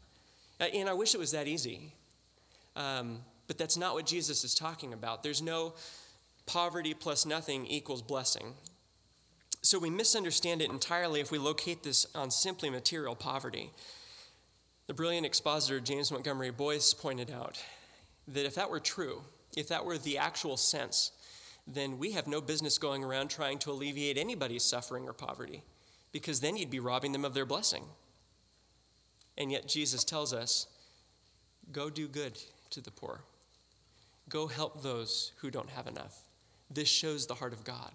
Uh, 0.60 0.64
and 0.64 0.88
I 0.88 0.92
wish 0.92 1.14
it 1.14 1.18
was 1.18 1.32
that 1.32 1.46
easy. 1.46 1.94
Um, 2.78 3.18
but 3.48 3.58
that's 3.58 3.76
not 3.76 3.94
what 3.94 4.06
Jesus 4.06 4.44
is 4.44 4.54
talking 4.54 4.92
about. 4.92 5.22
There's 5.22 5.42
no 5.42 5.74
poverty 6.46 6.94
plus 6.94 7.26
nothing 7.26 7.66
equals 7.66 8.02
blessing. 8.02 8.54
So 9.62 9.78
we 9.78 9.90
misunderstand 9.90 10.62
it 10.62 10.70
entirely 10.70 11.20
if 11.20 11.32
we 11.32 11.38
locate 11.38 11.82
this 11.82 12.06
on 12.14 12.30
simply 12.30 12.70
material 12.70 13.16
poverty. 13.16 13.72
The 14.86 14.94
brilliant 14.94 15.26
expositor 15.26 15.80
James 15.80 16.12
Montgomery 16.12 16.52
Boice 16.52 16.94
pointed 16.94 17.30
out 17.30 17.60
that 18.28 18.46
if 18.46 18.54
that 18.54 18.70
were 18.70 18.80
true, 18.80 19.22
if 19.56 19.68
that 19.68 19.84
were 19.84 19.98
the 19.98 20.16
actual 20.16 20.56
sense, 20.56 21.10
then 21.66 21.98
we 21.98 22.12
have 22.12 22.28
no 22.28 22.40
business 22.40 22.78
going 22.78 23.02
around 23.02 23.28
trying 23.28 23.58
to 23.58 23.72
alleviate 23.72 24.16
anybody's 24.16 24.64
suffering 24.64 25.08
or 25.08 25.12
poverty, 25.12 25.62
because 26.12 26.40
then 26.40 26.56
you'd 26.56 26.70
be 26.70 26.80
robbing 26.80 27.12
them 27.12 27.24
of 27.24 27.34
their 27.34 27.44
blessing. 27.44 27.84
And 29.36 29.50
yet 29.50 29.68
Jesus 29.68 30.04
tells 30.04 30.32
us 30.32 30.66
go 31.72 31.90
do 31.90 32.08
good 32.08 32.38
to 32.70 32.80
the 32.80 32.90
poor, 32.90 33.22
go 34.28 34.46
help 34.46 34.82
those 34.82 35.32
who 35.38 35.50
don't 35.50 35.70
have 35.70 35.86
enough. 35.86 36.22
This 36.70 36.88
shows 36.88 37.26
the 37.26 37.34
heart 37.34 37.52
of 37.52 37.64
God. 37.64 37.92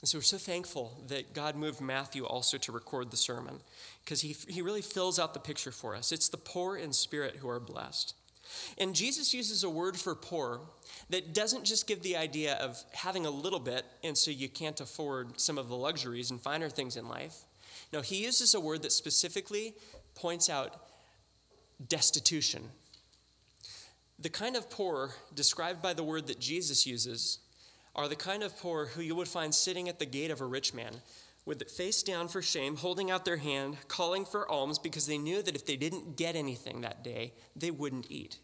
And 0.00 0.08
so 0.08 0.18
we're 0.18 0.22
so 0.22 0.38
thankful 0.38 1.02
that 1.08 1.34
God 1.34 1.56
moved 1.56 1.80
Matthew 1.80 2.24
also 2.24 2.56
to 2.58 2.72
record 2.72 3.10
the 3.10 3.16
sermon 3.16 3.60
because 4.04 4.22
he, 4.22 4.34
he 4.48 4.62
really 4.62 4.82
fills 4.82 5.18
out 5.18 5.34
the 5.34 5.40
picture 5.40 5.72
for 5.72 5.94
us. 5.94 6.10
It's 6.10 6.28
the 6.28 6.38
poor 6.38 6.76
in 6.76 6.92
spirit 6.92 7.36
who 7.36 7.48
are 7.48 7.60
blessed. 7.60 8.14
And 8.78 8.94
Jesus 8.94 9.32
uses 9.34 9.62
a 9.62 9.70
word 9.70 9.96
for 9.96 10.14
poor 10.14 10.62
that 11.10 11.34
doesn't 11.34 11.64
just 11.64 11.86
give 11.86 12.02
the 12.02 12.16
idea 12.16 12.54
of 12.54 12.82
having 12.92 13.26
a 13.26 13.30
little 13.30 13.60
bit 13.60 13.84
and 14.02 14.16
so 14.16 14.30
you 14.30 14.48
can't 14.48 14.80
afford 14.80 15.38
some 15.38 15.58
of 15.58 15.68
the 15.68 15.76
luxuries 15.76 16.30
and 16.30 16.40
finer 16.40 16.68
things 16.68 16.96
in 16.96 17.08
life. 17.08 17.44
No, 17.92 18.00
he 18.00 18.24
uses 18.24 18.54
a 18.54 18.60
word 18.60 18.82
that 18.82 18.92
specifically 18.92 19.74
points 20.14 20.48
out 20.48 20.76
destitution. 21.88 22.70
The 24.20 24.28
kind 24.28 24.54
of 24.54 24.68
poor 24.68 25.14
described 25.34 25.80
by 25.80 25.94
the 25.94 26.04
word 26.04 26.26
that 26.26 26.38
Jesus 26.38 26.86
uses 26.86 27.38
are 27.96 28.06
the 28.06 28.16
kind 28.16 28.42
of 28.42 28.56
poor 28.58 28.86
who 28.86 29.02
you 29.02 29.14
would 29.14 29.28
find 29.28 29.54
sitting 29.54 29.88
at 29.88 29.98
the 29.98 30.06
gate 30.06 30.30
of 30.30 30.40
a 30.40 30.46
rich 30.46 30.74
man 30.74 30.96
with 31.46 31.68
face 31.70 32.02
down 32.02 32.28
for 32.28 32.42
shame, 32.42 32.76
holding 32.76 33.10
out 33.10 33.24
their 33.24 33.38
hand, 33.38 33.78
calling 33.88 34.24
for 34.24 34.50
alms 34.50 34.78
because 34.78 35.06
they 35.06 35.18
knew 35.18 35.42
that 35.42 35.54
if 35.54 35.64
they 35.64 35.76
didn't 35.76 36.16
get 36.16 36.36
anything 36.36 36.82
that 36.82 37.02
day, 37.02 37.32
they 37.56 37.70
wouldn't 37.70 38.10
eat. 38.10 38.38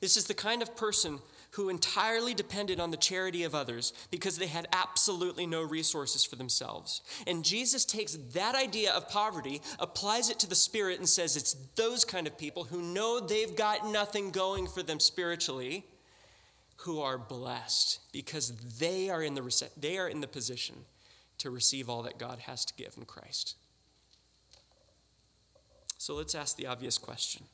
This 0.00 0.16
is 0.16 0.26
the 0.26 0.34
kind 0.34 0.62
of 0.62 0.76
person 0.76 1.18
who 1.56 1.70
entirely 1.70 2.34
depended 2.34 2.78
on 2.78 2.90
the 2.90 2.98
charity 2.98 3.42
of 3.42 3.54
others 3.54 3.94
because 4.10 4.36
they 4.36 4.46
had 4.46 4.68
absolutely 4.72 5.46
no 5.46 5.62
resources 5.62 6.22
for 6.22 6.36
themselves. 6.36 7.00
And 7.26 7.46
Jesus 7.46 7.86
takes 7.86 8.12
that 8.34 8.54
idea 8.54 8.92
of 8.92 9.08
poverty, 9.08 9.62
applies 9.78 10.28
it 10.28 10.38
to 10.40 10.46
the 10.46 10.54
Spirit, 10.54 10.98
and 10.98 11.08
says 11.08 11.34
it's 11.34 11.56
those 11.74 12.04
kind 12.04 12.26
of 12.26 12.36
people 12.36 12.64
who 12.64 12.82
know 12.82 13.20
they've 13.20 13.56
got 13.56 13.86
nothing 13.86 14.32
going 14.32 14.66
for 14.66 14.82
them 14.82 15.00
spiritually 15.00 15.86
who 16.80 17.00
are 17.00 17.16
blessed 17.16 18.00
because 18.12 18.50
they 18.78 19.08
are 19.08 19.22
in 19.22 19.32
the, 19.32 19.70
they 19.78 19.96
are 19.96 20.08
in 20.08 20.20
the 20.20 20.28
position 20.28 20.76
to 21.38 21.48
receive 21.48 21.88
all 21.88 22.02
that 22.02 22.18
God 22.18 22.40
has 22.40 22.66
to 22.66 22.74
give 22.74 22.92
in 22.98 23.06
Christ. 23.06 23.56
So 25.96 26.14
let's 26.14 26.34
ask 26.34 26.54
the 26.58 26.66
obvious 26.66 26.98
question 26.98 27.46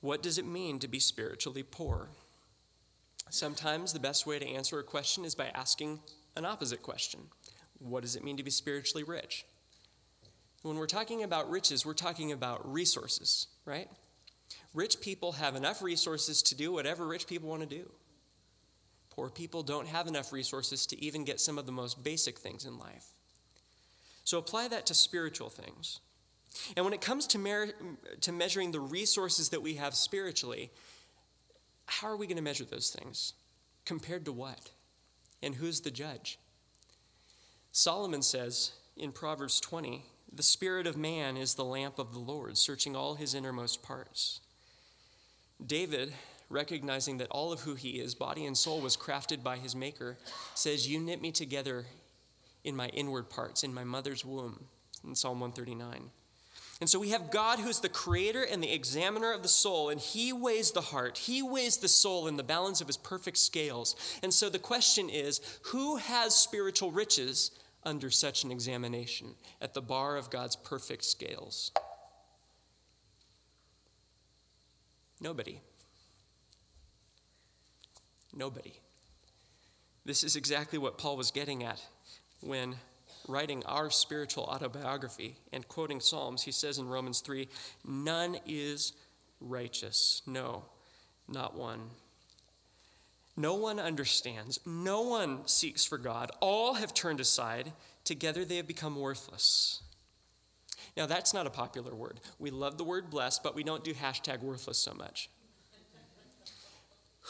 What 0.00 0.24
does 0.24 0.38
it 0.38 0.44
mean 0.44 0.80
to 0.80 0.88
be 0.88 0.98
spiritually 0.98 1.62
poor? 1.62 2.10
Sometimes 3.30 3.92
the 3.92 4.00
best 4.00 4.26
way 4.26 4.40
to 4.40 4.46
answer 4.46 4.78
a 4.80 4.82
question 4.82 5.24
is 5.24 5.36
by 5.36 5.46
asking 5.54 6.00
an 6.36 6.44
opposite 6.44 6.82
question 6.82 7.20
What 7.78 8.02
does 8.02 8.16
it 8.16 8.24
mean 8.24 8.36
to 8.36 8.42
be 8.42 8.50
spiritually 8.50 9.04
rich? 9.04 9.46
When 10.62 10.76
we're 10.76 10.86
talking 10.86 11.22
about 11.22 11.48
riches, 11.48 11.86
we're 11.86 11.94
talking 11.94 12.32
about 12.32 12.70
resources, 12.70 13.46
right? 13.64 13.88
Rich 14.74 15.00
people 15.00 15.32
have 15.32 15.56
enough 15.56 15.80
resources 15.80 16.42
to 16.42 16.54
do 16.54 16.72
whatever 16.72 17.06
rich 17.06 17.26
people 17.26 17.48
want 17.48 17.62
to 17.62 17.68
do. 17.68 17.90
Poor 19.10 19.30
people 19.30 19.62
don't 19.62 19.88
have 19.88 20.06
enough 20.06 20.32
resources 20.32 20.84
to 20.86 21.02
even 21.02 21.24
get 21.24 21.40
some 21.40 21.56
of 21.56 21.66
the 21.66 21.72
most 21.72 22.02
basic 22.02 22.38
things 22.38 22.64
in 22.64 22.78
life. 22.78 23.06
So 24.24 24.38
apply 24.38 24.68
that 24.68 24.86
to 24.86 24.94
spiritual 24.94 25.50
things. 25.50 26.00
And 26.76 26.84
when 26.84 26.94
it 26.94 27.00
comes 27.00 27.26
to, 27.28 27.38
mer- 27.38 27.72
to 28.20 28.32
measuring 28.32 28.72
the 28.72 28.80
resources 28.80 29.48
that 29.50 29.62
we 29.62 29.74
have 29.74 29.94
spiritually, 29.94 30.70
how 31.90 32.06
are 32.06 32.16
we 32.16 32.26
going 32.26 32.36
to 32.36 32.42
measure 32.42 32.64
those 32.64 32.90
things? 32.90 33.34
Compared 33.84 34.24
to 34.24 34.32
what? 34.32 34.70
And 35.42 35.56
who's 35.56 35.80
the 35.80 35.90
judge? 35.90 36.38
Solomon 37.72 38.22
says 38.22 38.72
in 38.96 39.12
Proverbs 39.12 39.60
20, 39.60 40.04
the 40.32 40.42
spirit 40.42 40.86
of 40.86 40.96
man 40.96 41.36
is 41.36 41.54
the 41.54 41.64
lamp 41.64 41.98
of 41.98 42.12
the 42.12 42.20
Lord, 42.20 42.56
searching 42.56 42.94
all 42.94 43.16
his 43.16 43.34
innermost 43.34 43.82
parts. 43.82 44.40
David 45.64 46.12
recognizing 46.48 47.18
that 47.18 47.30
all 47.30 47.52
of 47.52 47.60
who 47.60 47.74
he 47.74 48.00
is, 48.00 48.14
body 48.14 48.44
and 48.44 48.56
soul, 48.56 48.80
was 48.80 48.96
crafted 48.96 49.42
by 49.42 49.56
his 49.56 49.74
Maker, 49.74 50.18
says, 50.54 50.88
You 50.88 51.00
knit 51.00 51.20
me 51.20 51.32
together 51.32 51.86
in 52.64 52.76
my 52.76 52.88
inward 52.88 53.30
parts, 53.30 53.64
in 53.64 53.74
my 53.74 53.84
mother's 53.84 54.24
womb, 54.24 54.66
in 55.04 55.14
Psalm 55.14 55.40
139. 55.40 56.10
And 56.80 56.88
so 56.88 56.98
we 56.98 57.10
have 57.10 57.30
God 57.30 57.58
who's 57.58 57.80
the 57.80 57.90
creator 57.90 58.42
and 58.42 58.62
the 58.62 58.72
examiner 58.72 59.32
of 59.32 59.42
the 59.42 59.48
soul, 59.48 59.90
and 59.90 60.00
he 60.00 60.32
weighs 60.32 60.72
the 60.72 60.80
heart. 60.80 61.18
He 61.18 61.42
weighs 61.42 61.76
the 61.76 61.88
soul 61.88 62.26
in 62.26 62.36
the 62.36 62.42
balance 62.42 62.80
of 62.80 62.86
his 62.86 62.96
perfect 62.96 63.36
scales. 63.36 63.94
And 64.22 64.32
so 64.32 64.48
the 64.48 64.58
question 64.58 65.10
is 65.10 65.40
who 65.64 65.96
has 65.96 66.34
spiritual 66.34 66.90
riches 66.90 67.50
under 67.84 68.10
such 68.10 68.44
an 68.44 68.50
examination 68.50 69.34
at 69.60 69.74
the 69.74 69.82
bar 69.82 70.16
of 70.16 70.30
God's 70.30 70.56
perfect 70.56 71.04
scales? 71.04 71.70
Nobody. 75.20 75.60
Nobody. 78.34 78.80
This 80.06 80.24
is 80.24 80.34
exactly 80.34 80.78
what 80.78 80.96
Paul 80.96 81.18
was 81.18 81.30
getting 81.30 81.62
at 81.62 81.82
when 82.40 82.76
writing 83.30 83.62
our 83.66 83.90
spiritual 83.90 84.44
autobiography 84.44 85.36
and 85.52 85.66
quoting 85.68 86.00
Psalms. 86.00 86.42
He 86.42 86.52
says 86.52 86.78
in 86.78 86.88
Romans 86.88 87.20
3 87.20 87.48
None 87.84 88.38
is 88.46 88.92
righteous. 89.40 90.22
No, 90.26 90.64
not 91.28 91.56
one. 91.56 91.90
No 93.36 93.54
one 93.54 93.80
understands. 93.80 94.60
No 94.66 95.02
one 95.02 95.46
seeks 95.46 95.84
for 95.84 95.98
God. 95.98 96.30
All 96.40 96.74
have 96.74 96.92
turned 96.92 97.20
aside. 97.20 97.72
Together 98.04 98.44
they 98.44 98.56
have 98.56 98.66
become 98.66 98.96
worthless. 98.96 99.82
Now, 100.96 101.06
that's 101.06 101.32
not 101.32 101.46
a 101.46 101.50
popular 101.50 101.94
word. 101.94 102.20
We 102.38 102.50
love 102.50 102.76
the 102.76 102.84
word 102.84 103.10
blessed, 103.10 103.42
but 103.42 103.54
we 103.54 103.62
don't 103.62 103.84
do 103.84 103.94
hashtag 103.94 104.42
worthless 104.42 104.78
so 104.78 104.92
much. 104.92 105.30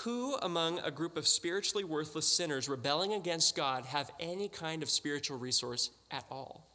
Who 0.05 0.37
among 0.37 0.79
a 0.79 0.91
group 0.91 1.19
of 1.19 1.27
spiritually 1.29 1.85
worthless 1.85 2.27
sinners 2.27 2.71
rebelling 2.71 3.13
against 3.13 3.55
God 3.55 3.85
have 3.85 4.11
any 4.19 4.49
kind 4.49 4.83
of 4.83 4.89
spiritual 4.89 5.39
resource 5.39 5.91
at 6.11 6.25
all? 6.31 6.67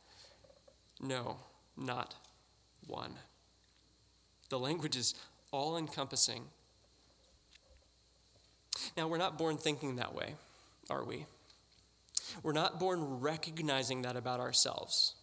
No, 1.01 1.37
not 1.75 2.13
one. 2.85 3.15
The 4.49 4.59
language 4.59 4.95
is 4.95 5.15
all 5.51 5.75
encompassing. 5.75 6.43
Now, 8.95 9.07
we're 9.07 9.17
not 9.17 9.39
born 9.39 9.57
thinking 9.57 9.95
that 9.95 10.13
way, 10.13 10.35
are 10.91 11.03
we? 11.03 11.25
We're 12.43 12.51
not 12.51 12.79
born 12.79 13.21
recognizing 13.21 14.03
that 14.03 14.15
about 14.15 14.39
ourselves. 14.39 15.15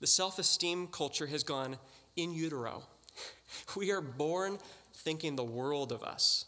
The 0.00 0.06
self 0.06 0.38
esteem 0.38 0.88
culture 0.88 1.28
has 1.28 1.42
gone 1.42 1.78
in 2.16 2.32
utero. 2.32 2.82
We 3.76 3.92
are 3.92 4.00
born 4.00 4.58
thinking 4.92 5.36
the 5.36 5.44
world 5.44 5.92
of 5.92 6.02
us. 6.02 6.46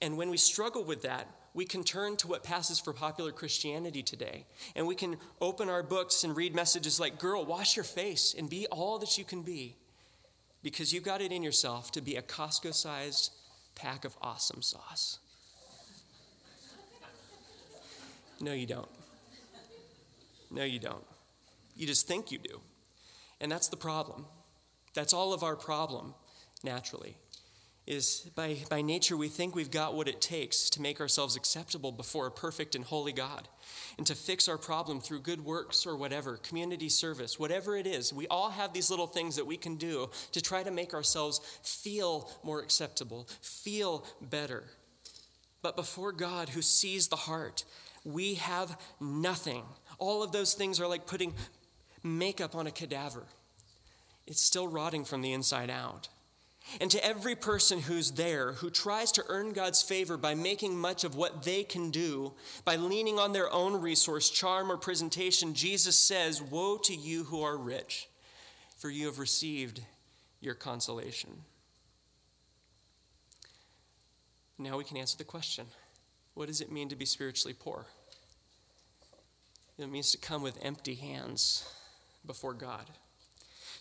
And 0.00 0.16
when 0.16 0.30
we 0.30 0.36
struggle 0.36 0.84
with 0.84 1.02
that, 1.02 1.26
we 1.52 1.64
can 1.64 1.82
turn 1.82 2.16
to 2.18 2.28
what 2.28 2.44
passes 2.44 2.78
for 2.78 2.92
popular 2.92 3.32
Christianity 3.32 4.02
today. 4.02 4.46
And 4.76 4.86
we 4.86 4.94
can 4.94 5.16
open 5.40 5.68
our 5.68 5.82
books 5.82 6.22
and 6.22 6.36
read 6.36 6.54
messages 6.54 7.00
like, 7.00 7.18
Girl, 7.18 7.44
wash 7.44 7.76
your 7.76 7.84
face 7.84 8.34
and 8.36 8.48
be 8.48 8.66
all 8.68 8.98
that 8.98 9.18
you 9.18 9.24
can 9.24 9.42
be. 9.42 9.76
Because 10.62 10.92
you've 10.92 11.04
got 11.04 11.20
it 11.20 11.32
in 11.32 11.42
yourself 11.42 11.90
to 11.92 12.00
be 12.00 12.16
a 12.16 12.22
Costco 12.22 12.74
sized 12.74 13.32
pack 13.74 14.04
of 14.04 14.16
awesome 14.20 14.62
sauce. 14.62 15.18
No, 18.40 18.52
you 18.52 18.66
don't. 18.66 18.88
No, 20.50 20.64
you 20.64 20.78
don't. 20.78 21.04
You 21.76 21.86
just 21.86 22.06
think 22.06 22.30
you 22.30 22.38
do. 22.38 22.60
And 23.40 23.50
that's 23.50 23.68
the 23.68 23.76
problem. 23.76 24.26
That's 24.94 25.12
all 25.12 25.32
of 25.32 25.42
our 25.42 25.56
problem, 25.56 26.14
naturally 26.62 27.16
is 27.90 28.30
by, 28.36 28.56
by 28.68 28.80
nature 28.80 29.16
we 29.16 29.26
think 29.26 29.52
we've 29.52 29.70
got 29.70 29.94
what 29.94 30.06
it 30.06 30.20
takes 30.20 30.70
to 30.70 30.80
make 30.80 31.00
ourselves 31.00 31.34
acceptable 31.34 31.90
before 31.90 32.28
a 32.28 32.30
perfect 32.30 32.76
and 32.76 32.84
holy 32.84 33.12
God 33.12 33.48
and 33.98 34.06
to 34.06 34.14
fix 34.14 34.48
our 34.48 34.56
problem 34.56 35.00
through 35.00 35.20
good 35.20 35.44
works 35.44 35.84
or 35.84 35.96
whatever, 35.96 36.36
community 36.36 36.88
service, 36.88 37.36
whatever 37.36 37.76
it 37.76 37.88
is. 37.88 38.12
We 38.12 38.28
all 38.28 38.50
have 38.50 38.72
these 38.72 38.90
little 38.90 39.08
things 39.08 39.34
that 39.34 39.46
we 39.46 39.56
can 39.56 39.74
do 39.74 40.08
to 40.30 40.40
try 40.40 40.62
to 40.62 40.70
make 40.70 40.94
ourselves 40.94 41.40
feel 41.64 42.30
more 42.44 42.60
acceptable, 42.60 43.26
feel 43.42 44.06
better. 44.20 44.62
But 45.60 45.74
before 45.74 46.12
God, 46.12 46.50
who 46.50 46.62
sees 46.62 47.08
the 47.08 47.16
heart, 47.16 47.64
we 48.04 48.34
have 48.34 48.80
nothing. 49.00 49.64
All 49.98 50.22
of 50.22 50.30
those 50.30 50.54
things 50.54 50.78
are 50.78 50.86
like 50.86 51.08
putting 51.08 51.34
makeup 52.04 52.54
on 52.54 52.68
a 52.68 52.70
cadaver, 52.70 53.24
it's 54.28 54.40
still 54.40 54.68
rotting 54.68 55.04
from 55.04 55.22
the 55.22 55.32
inside 55.32 55.70
out. 55.70 56.08
And 56.80 56.90
to 56.90 57.04
every 57.04 57.34
person 57.34 57.80
who's 57.80 58.12
there 58.12 58.52
who 58.52 58.70
tries 58.70 59.10
to 59.12 59.24
earn 59.28 59.52
God's 59.52 59.82
favor 59.82 60.16
by 60.16 60.34
making 60.34 60.78
much 60.78 61.04
of 61.04 61.16
what 61.16 61.42
they 61.42 61.64
can 61.64 61.90
do, 61.90 62.32
by 62.64 62.76
leaning 62.76 63.18
on 63.18 63.32
their 63.32 63.50
own 63.50 63.80
resource, 63.80 64.30
charm, 64.30 64.70
or 64.70 64.76
presentation, 64.76 65.54
Jesus 65.54 65.98
says, 65.98 66.40
Woe 66.40 66.78
to 66.84 66.94
you 66.94 67.24
who 67.24 67.42
are 67.42 67.56
rich, 67.56 68.08
for 68.76 68.90
you 68.90 69.06
have 69.06 69.18
received 69.18 69.80
your 70.40 70.54
consolation. 70.54 71.30
Now 74.58 74.76
we 74.76 74.84
can 74.84 74.98
answer 74.98 75.16
the 75.16 75.24
question 75.24 75.66
what 76.34 76.46
does 76.46 76.60
it 76.60 76.70
mean 76.70 76.88
to 76.90 76.96
be 76.96 77.06
spiritually 77.06 77.54
poor? 77.58 77.86
It 79.78 79.90
means 79.90 80.12
to 80.12 80.18
come 80.18 80.42
with 80.42 80.58
empty 80.62 80.94
hands 80.94 81.66
before 82.24 82.52
God, 82.52 82.84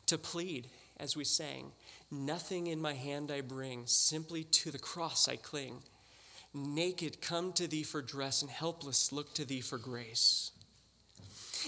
to 0.06 0.18
plead, 0.18 0.68
as 0.98 1.16
we 1.16 1.26
sang, 1.26 1.74
Nothing 2.12 2.68
in 2.68 2.82
my 2.82 2.94
hand 2.94 3.32
I 3.32 3.42
bring, 3.42 3.84
simply 3.86 4.44
to 4.44 4.72
the 4.72 4.80
cross 4.80 5.28
I 5.28 5.36
cling. 5.36 5.84
Naked, 6.54 7.22
come 7.22 7.54
to 7.54 7.68
thee 7.68 7.84
for 7.84 8.02
dress, 8.02 8.42
and 8.42 8.50
helpless, 8.50 9.12
look 9.12 9.34
to 9.36 9.46
thee 9.46 9.62
for 9.62 9.78
grace. 9.78 10.52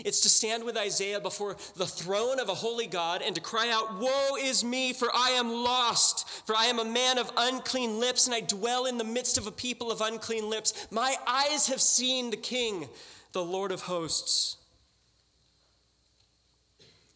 It's 0.04 0.22
to 0.22 0.30
stand 0.30 0.64
with 0.64 0.78
Isaiah 0.78 1.20
before 1.20 1.58
the 1.76 1.86
throne 1.86 2.40
of 2.40 2.50
a 2.50 2.54
holy 2.56 2.88
God 2.88 3.22
and 3.22 3.36
to 3.36 3.42
cry 3.42 3.70
out, 3.70 4.00
Woe 4.00 4.38
is 4.40 4.64
me, 4.64 4.94
for 4.94 5.10
I 5.14 5.32
am 5.32 5.52
lost, 5.52 6.28
for 6.48 6.56
I 6.56 6.66
am 6.66 6.80
a 6.80 6.86
man 6.86 7.18
of 7.18 7.32
unclean 7.36 8.00
lips, 8.00 8.26
and 8.26 8.34
I 8.34 8.42
dwell 8.42 8.86
in 8.86 8.98
the 8.98 9.04
midst 9.04 9.38
of 9.38 9.48
a 9.48 9.52
people 9.52 9.92
of 9.92 10.02
unclean 10.02 10.50
lips. 10.50 10.88
My 10.92 11.16
eyes 11.28 11.68
have 11.68 11.82
seen 11.82 12.32
the 12.32 12.38
King, 12.38 12.88
the 13.34 13.44
Lord 13.44 13.72
of 13.72 13.82
hosts. 13.82 14.58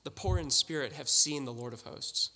The 0.04 0.12
poor 0.12 0.38
in 0.38 0.52
spirit 0.52 0.94
have 0.94 1.10
seen 1.10 1.46
the 1.46 1.54
Lord 1.54 1.74
of 1.74 1.82
hosts. 1.82 2.30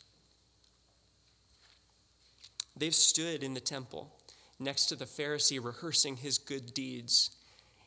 They've 2.79 2.95
stood 2.95 3.43
in 3.43 3.53
the 3.53 3.59
temple 3.59 4.09
next 4.57 4.85
to 4.87 4.95
the 4.95 5.05
Pharisee 5.05 5.63
rehearsing 5.63 6.17
his 6.17 6.37
good 6.37 6.73
deeds, 6.73 7.31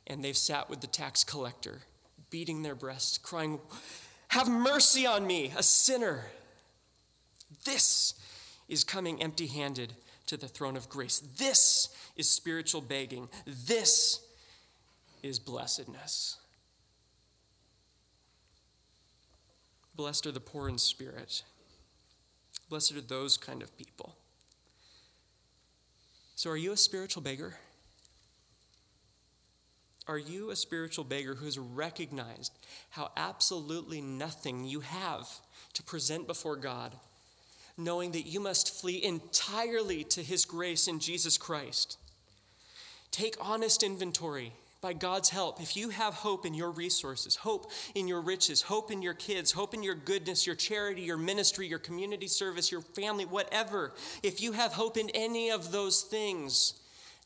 and 0.07 0.23
they've 0.23 0.37
sat 0.37 0.69
with 0.69 0.83
the 0.83 0.87
tax 0.87 1.25
collector, 1.25 1.81
beating 2.29 2.63
their 2.63 2.75
breasts, 2.75 3.17
crying, 3.17 3.59
Have 4.29 4.51
mercy 4.51 5.07
on 5.07 5.27
me, 5.27 5.53
a 5.57 5.63
sinner. 5.63 6.27
This 7.65 8.15
is 8.69 8.85
coming 8.85 9.23
empty 9.23 9.47
handed 9.47 9.95
to 10.27 10.37
the 10.37 10.49
throne 10.49 10.77
of 10.77 10.91
grace. 10.91 11.21
This 11.39 11.89
is 12.17 12.29
spiritual 12.29 12.83
begging. 12.83 13.31
This 13.47 14.21
is 15.23 15.39
blessedness. 15.39 16.37
Blessed 19.95 20.27
are 20.27 20.33
the 20.33 20.41
poor 20.41 20.69
in 20.69 20.79
spirit. 20.79 21.45
Blessed 22.69 22.93
are 22.93 23.01
those 23.01 23.37
kind 23.39 23.63
of 23.63 23.77
people. 23.77 24.17
So, 26.43 26.51
are 26.51 26.57
you 26.57 26.73
a 26.73 26.77
spiritual 26.77 27.23
beggar? 27.23 27.55
Are 30.09 30.19
you 30.19 30.51
a 30.51 30.57
spiritual 30.57 31.05
beggar 31.05 31.37
who 31.37 31.45
has 31.45 31.57
recognized 31.57 32.51
how 32.91 33.13
absolutely 33.17 34.01
nothing 34.01 34.65
you 34.65 34.81
have 34.81 35.29
to 35.75 35.85
present 35.85 36.27
before 36.27 36.57
God, 36.57 36.97
knowing 37.79 38.11
that 38.11 38.27
you 38.27 38.41
must 38.41 38.75
flee 38.75 39.05
entirely 39.05 40.03
to 40.03 40.21
His 40.21 40.45
grace 40.45 40.89
in 40.89 40.99
Jesus 40.99 41.39
Christ? 41.39 41.97
Take 43.13 43.37
honest 43.41 43.85
inventory 43.85 44.53
by 44.83 44.93
God's 44.93 45.31
help, 45.31 45.61
if 45.63 45.77
you 45.77 45.91
have 45.91 46.13
hope 46.13 46.45
in 46.45 46.55
your 46.55 46.73
resources, 46.73 47.37
hope 47.37 47.71
in 47.95 48.09
your 48.09 48.21
riches, 48.21 48.63
hope 48.63 48.91
in 48.91 49.01
your 49.01 49.15
kids, 49.15 49.53
hope 49.53 49.75
in 49.75 49.83
your 49.83 49.95
goodness, 49.95 50.45
your 50.45 50.57
charity, 50.57 51.03
your 51.03 51.17
ministry, 51.17 51.69
your 51.69 51.79
community 51.79 52.27
service, 52.27 52.73
your 52.73 52.81
family, 52.81 53.25
whatever, 53.25 53.95
if 54.25 54.43
you 54.43 54.53
have 54.53 54.73
hope 54.73 54.97
in 54.97 55.09
any 55.11 55.51
of 55.51 55.71
those 55.71 56.03
things, 56.03 56.75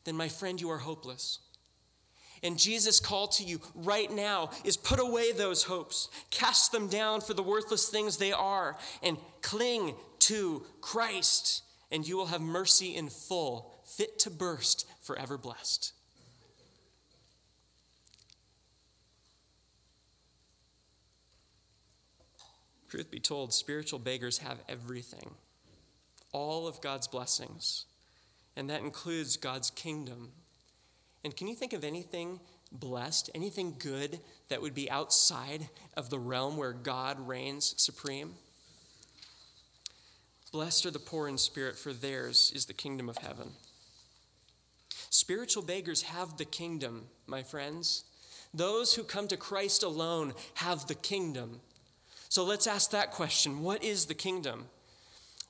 then 0.05 0.15
my 0.15 0.29
friend, 0.29 0.61
you 0.61 0.69
are 0.69 0.77
hopeless. 0.77 1.39
And 2.43 2.59
Jesus' 2.59 2.99
call 2.99 3.27
to 3.29 3.43
you 3.43 3.59
right 3.73 4.11
now 4.11 4.51
is 4.63 4.77
put 4.77 4.99
away 4.99 5.31
those 5.31 5.63
hopes, 5.63 6.09
cast 6.29 6.71
them 6.71 6.87
down 6.87 7.21
for 7.21 7.33
the 7.33 7.41
worthless 7.41 7.89
things 7.89 8.17
they 8.17 8.31
are, 8.31 8.77
and 9.01 9.17
cling 9.41 9.95
to 10.19 10.63
Christ, 10.79 11.63
and 11.91 12.07
you 12.07 12.17
will 12.17 12.27
have 12.27 12.41
mercy 12.41 12.95
in 12.95 13.09
full, 13.09 13.73
fit 13.83 14.19
to 14.19 14.29
burst, 14.29 14.85
forever 15.01 15.39
blessed. 15.39 15.93
Truth 22.89 23.11
be 23.11 23.19
told, 23.19 23.53
spiritual 23.53 23.99
beggars 23.99 24.39
have 24.39 24.59
everything, 24.69 25.31
all 26.31 26.67
of 26.67 26.81
God's 26.81 27.07
blessings, 27.07 27.85
and 28.55 28.69
that 28.69 28.81
includes 28.81 29.35
God's 29.35 29.69
kingdom. 29.69 30.31
And 31.23 31.35
can 31.35 31.47
you 31.47 31.55
think 31.55 31.73
of 31.73 31.83
anything 31.83 32.39
blessed, 32.71 33.29
anything 33.35 33.75
good 33.77 34.19
that 34.49 34.61
would 34.61 34.73
be 34.73 34.89
outside 34.89 35.69
of 35.95 36.09
the 36.09 36.19
realm 36.19 36.55
where 36.55 36.73
God 36.73 37.27
reigns 37.27 37.73
supreme? 37.77 38.35
Blessed 40.51 40.85
are 40.85 40.91
the 40.91 40.99
poor 40.99 41.27
in 41.27 41.37
spirit, 41.37 41.77
for 41.77 41.91
theirs 41.91 42.51
is 42.55 42.65
the 42.65 42.73
kingdom 42.73 43.09
of 43.09 43.17
heaven. 43.17 43.51
Spiritual 45.09 45.63
beggars 45.63 46.03
have 46.03 46.37
the 46.37 46.45
kingdom, 46.45 47.07
my 47.25 47.43
friends. 47.43 48.05
Those 48.53 48.93
who 48.93 49.03
come 49.03 49.27
to 49.27 49.37
Christ 49.37 49.83
alone 49.83 50.33
have 50.55 50.87
the 50.87 50.95
kingdom. 50.95 51.59
So 52.29 52.43
let's 52.43 52.67
ask 52.67 52.91
that 52.91 53.11
question 53.11 53.61
What 53.61 53.83
is 53.83 54.05
the 54.05 54.13
kingdom? 54.13 54.65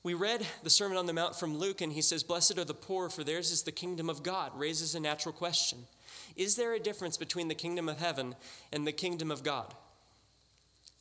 We 0.04 0.14
read 0.14 0.46
the 0.62 0.70
Sermon 0.70 0.96
on 0.96 1.06
the 1.06 1.12
Mount 1.12 1.34
from 1.34 1.58
Luke, 1.58 1.80
and 1.80 1.92
he 1.92 2.02
says, 2.02 2.22
Blessed 2.22 2.56
are 2.56 2.64
the 2.64 2.72
poor, 2.72 3.08
for 3.08 3.24
theirs 3.24 3.50
is 3.50 3.64
the 3.64 3.72
kingdom 3.72 4.08
of 4.08 4.22
God. 4.22 4.52
Raises 4.58 4.94
a 4.94 5.00
natural 5.00 5.32
question 5.32 5.86
Is 6.36 6.56
there 6.56 6.74
a 6.74 6.80
difference 6.80 7.16
between 7.16 7.48
the 7.48 7.54
kingdom 7.54 7.88
of 7.88 7.98
heaven 7.98 8.34
and 8.72 8.86
the 8.86 8.92
kingdom 8.92 9.30
of 9.30 9.42
God? 9.42 9.74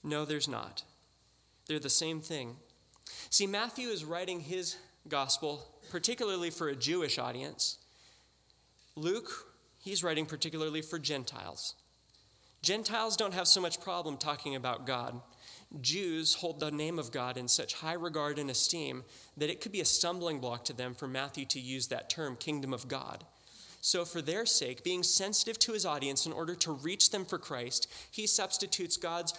No, 0.03 0.25
there's 0.25 0.47
not. 0.47 0.83
They're 1.67 1.79
the 1.79 1.89
same 1.89 2.21
thing. 2.21 2.55
See, 3.29 3.47
Matthew 3.47 3.89
is 3.89 4.05
writing 4.05 4.41
his 4.41 4.77
gospel 5.07 5.65
particularly 5.89 6.49
for 6.49 6.67
a 6.67 6.75
Jewish 6.75 7.17
audience. 7.17 7.77
Luke, 8.95 9.47
he's 9.79 10.03
writing 10.03 10.25
particularly 10.25 10.81
for 10.81 10.99
Gentiles. 10.99 11.75
Gentiles 12.61 13.15
don't 13.15 13.33
have 13.33 13.47
so 13.47 13.61
much 13.61 13.79
problem 13.79 14.17
talking 14.17 14.55
about 14.55 14.85
God 14.85 15.21
Jews 15.81 16.35
hold 16.35 16.59
the 16.59 16.71
name 16.71 16.97
of 16.97 17.11
God 17.11 17.37
in 17.37 17.47
such 17.47 17.75
high 17.75 17.93
regard 17.93 18.39
and 18.39 18.49
esteem 18.49 19.03
that 19.35 19.49
it 19.49 19.59
could 19.59 19.71
be 19.71 19.81
a 19.81 19.85
stumbling 19.85 20.39
block 20.39 20.63
to 20.65 20.73
them 20.73 20.93
for 20.93 21.07
Matthew 21.07 21.45
to 21.45 21.59
use 21.59 21.87
that 21.87 22.09
term, 22.09 22.35
kingdom 22.35 22.73
of 22.73 22.87
God. 22.87 23.25
So, 23.81 24.05
for 24.05 24.21
their 24.21 24.45
sake, 24.45 24.83
being 24.83 25.03
sensitive 25.03 25.59
to 25.59 25.73
his 25.73 25.85
audience 25.85 26.25
in 26.25 26.33
order 26.33 26.55
to 26.55 26.71
reach 26.71 27.11
them 27.11 27.25
for 27.25 27.37
Christ, 27.37 27.87
he 28.11 28.25
substitutes 28.25 28.97
God's 28.97 29.33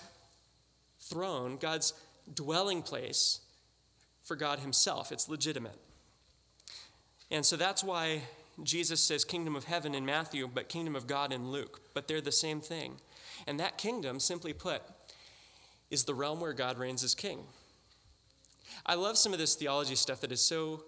throne, 1.01 1.57
God's 1.57 1.93
dwelling 2.33 2.83
place, 2.83 3.41
for 4.23 4.37
God 4.37 4.61
himself. 4.61 5.11
It's 5.11 5.29
legitimate. 5.29 5.79
And 7.31 7.45
so 7.45 7.57
that's 7.57 7.83
why 7.83 8.23
Jesus 8.63 9.01
says 9.01 9.25
kingdom 9.25 9.57
of 9.57 9.65
heaven 9.65 9.95
in 9.95 10.07
Matthew, 10.07 10.49
but 10.53 10.69
kingdom 10.69 10.97
of 10.97 11.07
God 11.07 11.33
in 11.33 11.51
Luke. 11.51 11.81
But 11.95 12.09
they're 12.09 12.21
the 12.21 12.33
same 12.33 12.61
thing. 12.61 12.97
And 13.47 13.59
that 13.61 13.79
kingdom, 13.79 14.21
simply 14.21 14.53
put, 14.53 14.83
is 15.91 16.05
the 16.05 16.15
realm 16.15 16.41
where 16.41 16.53
God 16.53 16.79
reigns 16.79 17.03
as 17.03 17.15
king. 17.15 17.41
I 18.85 18.95
love 18.95 19.17
some 19.17 19.33
of 19.33 19.39
this 19.39 19.55
theology 19.55 19.95
stuff 19.95 20.21
that 20.21 20.33
is 20.33 20.41
so, 20.41 20.85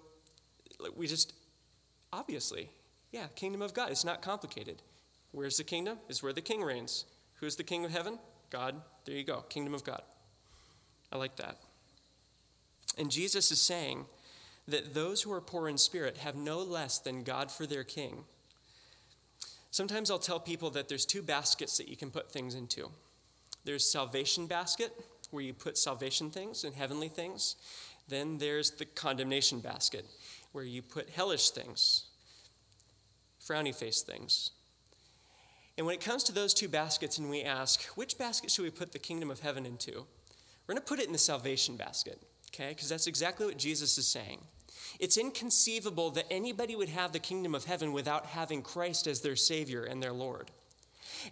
we 0.97 1.07
just, 1.07 1.33
obviously, 2.13 2.71
yeah, 3.13 3.27
kingdom 3.35 3.63
of 3.63 3.75
God. 3.75 3.91
It's 3.91 4.05
not 4.05 4.23
complicated. 4.23 4.83
Where's 5.33 5.57
the 5.57 5.65
kingdom? 5.65 5.99
Is 6.09 6.23
where 6.23 6.33
the 6.33 6.41
king 6.41 6.63
reigns. 6.63 7.05
Who's 7.35 7.57
the 7.57 7.65
king 7.65 7.85
of 7.85 7.91
heaven? 7.91 8.19
God. 8.51 8.83
There 9.05 9.17
you 9.17 9.25
go, 9.25 9.43
kingdom 9.43 9.75
of 9.75 9.85
God. 9.85 10.03
I 11.13 11.17
like 11.17 11.37
that. 11.37 11.57
And 12.99 13.11
Jesus 13.11 13.51
is 13.51 13.61
saying 13.61 14.07
that 14.69 14.95
those 14.95 15.23
who 15.23 15.33
are 15.33 15.41
poor 15.41 15.69
in 15.69 15.79
spirit 15.79 16.19
have 16.19 16.37
no 16.37 16.59
less 16.59 16.99
than 16.99 17.23
God 17.23 17.51
for 17.51 17.67
their 17.67 17.85
king. 17.85 18.25
Sometimes 19.71 20.11
I'll 20.11 20.19
tell 20.19 20.41
people 20.41 20.71
that 20.71 20.89
there's 20.89 21.07
two 21.07 21.23
baskets 21.23 21.79
that 21.79 21.89
you 21.89 21.97
can 21.97 22.11
put 22.11 22.31
things 22.31 22.55
into. 22.55 22.91
There's 23.65 23.85
salvation 23.85 24.47
basket, 24.47 24.93
where 25.31 25.43
you 25.43 25.53
put 25.55 25.79
salvation 25.79 26.31
things 26.31 26.65
and 26.65 26.75
heavenly 26.75 27.09
things. 27.09 27.57
Then 28.09 28.39
there's 28.39 28.73
the 28.73 28.85
condemnation 28.85 29.61
basket, 29.61 30.07
where 30.53 30.65
you 30.65 30.83
put 30.83 31.11
hellish 31.11 31.51
things, 31.51 32.07
frowny 33.41 33.75
face 33.75 34.03
things. 34.03 34.51
And 35.79 35.87
when 35.87 35.95
it 35.95 36.01
comes 36.01 36.25
to 36.25 36.33
those 36.33 36.53
two 36.53 36.69
baskets, 36.69 37.19
and 37.19 37.31
we 37.31 37.43
ask, 37.43 37.85
which 37.97 38.19
basket 38.19 38.51
should 38.51 38.65
we 38.65 38.71
put 38.71 38.93
the 38.93 38.99
kingdom 38.99 39.31
of 39.31 39.41
heaven 39.41 39.65
into? 39.65 39.93
We're 40.67 40.75
going 40.75 40.79
to 40.79 40.89
put 40.89 40.99
it 40.99 41.07
in 41.07 41.13
the 41.13 41.19
salvation 41.19 41.77
basket, 41.77 42.21
okay? 42.49 42.71
Because 42.71 42.89
that's 42.89 43.07
exactly 43.07 43.47
what 43.47 43.57
Jesus 43.57 43.97
is 43.97 44.07
saying. 44.07 44.41
It's 44.99 45.17
inconceivable 45.17 46.11
that 46.11 46.31
anybody 46.31 46.77
would 46.77 46.89
have 46.89 47.13
the 47.13 47.19
kingdom 47.19 47.55
of 47.55 47.65
heaven 47.65 47.93
without 47.93 48.27
having 48.27 48.63
Christ 48.63 49.07
as 49.07 49.21
their 49.21 49.37
Savior 49.37 49.85
and 49.85 50.03
their 50.03 50.13
Lord. 50.13 50.51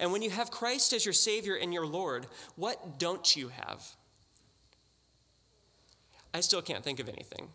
And 0.01 0.13
when 0.13 0.23
you 0.23 0.31
have 0.31 0.51
Christ 0.51 0.93
as 0.93 1.05
your 1.05 1.13
Savior 1.13 1.55
and 1.55 1.73
your 1.73 1.87
Lord, 1.87 2.27
what 2.57 2.99
don't 2.99 3.37
you 3.37 3.49
have? 3.49 3.97
I 6.35 6.41
still 6.41 6.63
can't 6.63 6.85
think 6.85 7.01
of 7.01 7.09
anything 7.09 7.49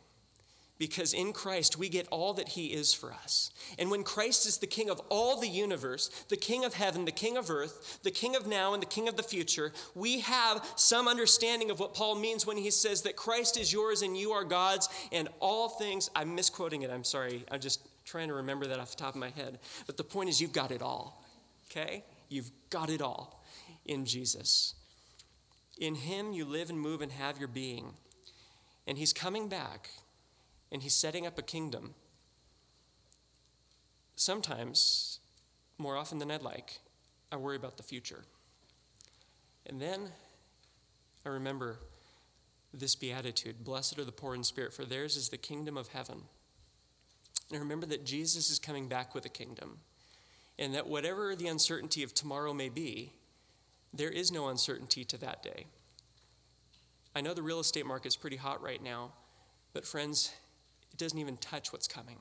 because 0.80 1.14
in 1.14 1.32
Christ 1.32 1.78
we 1.78 1.88
get 1.88 2.08
all 2.10 2.34
that 2.34 2.50
He 2.50 2.68
is 2.68 2.94
for 2.94 3.14
us. 3.14 3.52
And 3.80 3.90
when 3.90 4.04
Christ 4.04 4.46
is 4.46 4.58
the 4.58 4.68
King 4.68 4.90
of 4.90 5.00
all 5.10 5.40
the 5.40 5.48
universe, 5.48 6.10
the 6.30 6.36
King 6.36 6.66
of 6.66 6.74
heaven, 6.74 7.06
the 7.06 7.12
King 7.12 7.38
of 7.38 7.50
earth, 7.50 8.00
the 8.04 8.12
King 8.12 8.36
of 8.36 8.48
now, 8.48 8.74
and 8.74 8.82
the 8.82 8.88
King 8.88 9.08
of 9.08 9.16
the 9.16 9.24
future, 9.24 9.72
we 9.96 10.20
have 10.20 10.66
some 10.76 11.08
understanding 11.08 11.72
of 11.72 11.80
what 11.80 11.94
Paul 11.94 12.16
means 12.16 12.46
when 12.46 12.58
he 12.58 12.72
says 12.72 13.04
that 13.04 13.16
Christ 13.16 13.58
is 13.58 13.72
yours 13.72 14.02
and 14.02 14.18
you 14.18 14.32
are 14.32 14.44
God's, 14.44 14.90
and 15.12 15.30
all 15.40 15.70
things, 15.70 16.10
I'm 16.16 16.36
misquoting 16.36 16.82
it, 16.82 16.92
I'm 16.92 17.04
sorry, 17.04 17.46
I'm 17.52 17.62
just 17.62 17.88
trying 18.04 18.28
to 18.28 18.34
remember 18.34 18.68
that 18.68 18.80
off 18.80 18.92
the 18.92 18.98
top 18.98 19.14
of 19.14 19.20
my 19.22 19.30
head. 19.30 19.60
But 19.86 19.98
the 19.98 20.04
point 20.04 20.30
is, 20.30 20.42
you've 20.42 20.52
got 20.52 20.72
it 20.72 20.82
all, 20.82 21.24
okay? 21.72 22.04
You've 22.34 22.52
got 22.70 22.90
it 22.90 23.02
all 23.02 23.44
in 23.86 24.06
Jesus. 24.06 24.76
In 25.78 25.96
Him 25.96 26.34
you 26.34 26.46
live 26.46 26.70
and 26.70 26.80
move 26.80 27.02
and 27.02 27.12
have 27.12 27.38
your 27.38 27.48
being. 27.48 27.94
And 28.88 28.98
He's 28.98 29.14
coming 29.14 29.50
back 29.50 29.90
and 30.74 30.82
he's 30.82 30.96
setting 30.96 31.26
up 31.26 31.38
a 31.38 31.44
kingdom. 31.44 31.94
Sometimes, 34.16 35.20
more 35.78 35.96
often 35.96 36.18
than 36.18 36.32
I'd 36.32 36.42
like, 36.42 36.80
I 37.32 37.36
worry 37.36 37.56
about 37.56 37.78
the 37.78 37.84
future. 37.84 38.26
And 39.68 39.80
then 39.80 40.10
I 41.26 41.30
remember 41.30 41.78
this 42.74 42.96
beatitude 42.96 43.64
Blessed 43.64 44.00
are 44.00 44.04
the 44.04 44.12
poor 44.12 44.34
in 44.34 44.44
spirit, 44.44 44.74
for 44.74 44.84
theirs 44.84 45.16
is 45.16 45.30
the 45.30 45.38
kingdom 45.38 45.78
of 45.78 45.90
heaven. 45.90 46.24
And 47.50 47.58
I 47.58 47.62
remember 47.62 47.86
that 47.86 48.04
Jesus 48.04 48.50
is 48.50 48.58
coming 48.58 48.88
back 48.88 49.14
with 49.14 49.26
a 49.26 49.30
kingdom, 49.30 49.78
and 50.58 50.74
that 50.74 50.88
whatever 50.88 51.36
the 51.36 51.48
uncertainty 51.48 52.04
of 52.04 52.14
tomorrow 52.14 52.54
may 52.54 52.70
be, 52.70 53.14
there 53.94 54.10
is 54.10 54.32
no 54.32 54.48
uncertainty 54.48 55.04
to 55.06 55.18
that 55.18 55.44
day. 55.44 55.66
I 57.16 57.22
know 57.22 57.34
the 57.34 57.44
real 57.44 57.60
estate 57.60 57.86
market's 57.86 58.16
pretty 58.16 58.38
hot 58.38 58.62
right 58.62 58.82
now, 58.82 59.12
but 59.74 59.86
friends, 59.86 60.32
it 60.92 60.98
doesn't 60.98 61.20
even 61.20 61.38
touch 61.38 61.72
what's 61.72 61.88
coming. 61.88 62.18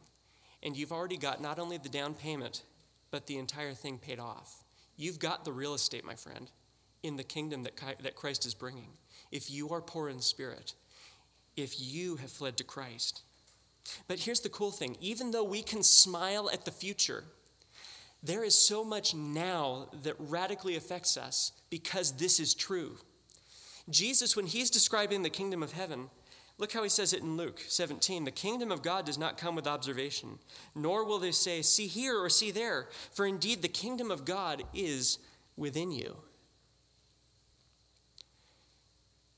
And 0.63 0.77
you've 0.77 0.93
already 0.93 1.17
got 1.17 1.41
not 1.41 1.59
only 1.59 1.79
the 1.79 1.89
down 1.89 2.15
payment, 2.15 2.63
but 3.11 3.27
the 3.27 3.39
entire 3.39 3.75
thing 3.75 3.99
paid 3.99 4.19
off. 4.19 4.65
You've 4.97 5.19
got 5.19 5.45
the 5.45 5.53
real 5.53 5.75
estate, 5.75 6.05
my 6.05 6.15
friend, 6.15 6.51
in 7.03 7.17
the 7.17 7.25
kingdom 7.25 7.63
that, 7.65 7.73
that 8.03 8.15
Christ 8.15 8.47
is 8.47 8.55
bringing. 8.55 8.91
If 9.31 9.51
you 9.51 9.71
are 9.71 9.81
poor 9.81 10.09
in 10.09 10.21
spirit, 10.21 10.75
if 11.57 11.75
you 11.81 12.17
have 12.17 12.31
fled 12.31 12.57
to 12.59 12.65
Christ. 12.65 13.23
But 14.07 14.21
here's 14.21 14.41
the 14.41 14.49
cool 14.49 14.71
thing 14.71 14.97
even 15.01 15.31
though 15.31 15.45
we 15.45 15.63
can 15.63 15.83
smile 15.83 16.51
at 16.53 16.65
the 16.65 16.71
future, 16.71 17.25
there 18.23 18.45
is 18.45 18.55
so 18.55 18.85
much 18.85 19.15
now 19.15 19.89
that 20.03 20.15
radically 20.19 20.77
affects 20.77 21.17
us 21.17 21.53
because 21.71 22.13
this 22.13 22.39
is 22.39 22.55
true. 22.55 22.99
Jesus, 23.91 24.37
when 24.37 24.47
he's 24.47 24.71
describing 24.71 25.23
the 25.23 25.31
kingdom 25.31 25.63
of 25.63 25.73
heaven, 25.73 26.09
Look 26.59 26.73
how 26.75 26.85
he 26.85 26.89
says 26.89 27.13
it 27.13 27.23
in 27.23 27.37
Luke 27.37 27.61
17. 27.67 28.25
The 28.25 28.31
kingdom 28.31 28.71
of 28.71 28.83
God 28.83 29.05
does 29.05 29.19
not 29.19 29.37
come 29.37 29.57
with 29.57 29.67
observation, 29.67 30.39
nor 30.77 31.05
will 31.05 31.19
they 31.19 31.33
say, 31.33 31.61
See 31.61 31.89
here 31.89 32.17
or 32.17 32.29
see 32.29 32.53
there, 32.53 32.89
for 33.11 33.27
indeed 33.27 33.63
the 33.63 33.69
kingdom 33.69 34.13
of 34.13 34.25
God 34.25 34.63
is 34.73 35.19
within 35.57 35.91
you. 35.91 36.19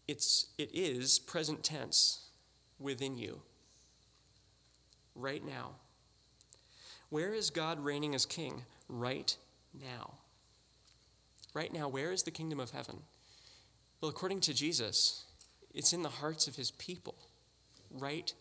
It's, 0.07 0.49
it 0.59 0.69
is 0.75 1.19
present 1.19 1.65
tense 1.65 2.27
within 2.79 3.17
you, 3.17 3.41
right 5.15 5.43
now. 5.43 5.77
Where 7.09 7.33
is 7.33 7.49
God 7.49 7.83
reigning 7.83 8.15
as 8.15 8.27
king? 8.27 8.65
Right 8.89 9.37
now. 9.73 10.15
Right 11.55 11.73
now, 11.73 11.89
where 11.89 12.13
is 12.13 12.23
the 12.23 12.31
kingdom 12.31 12.61
of 12.61 12.71
heaven? 12.71 13.03
Well, 14.01 14.11
according 14.11 14.41
to 14.41 14.55
Jesus, 14.55 15.25
it's 15.73 15.93
in 15.93 16.03
the 16.03 16.09
hearts 16.09 16.47
of 16.47 16.57
his 16.57 16.71
people 16.73 17.17
right 17.91 18.33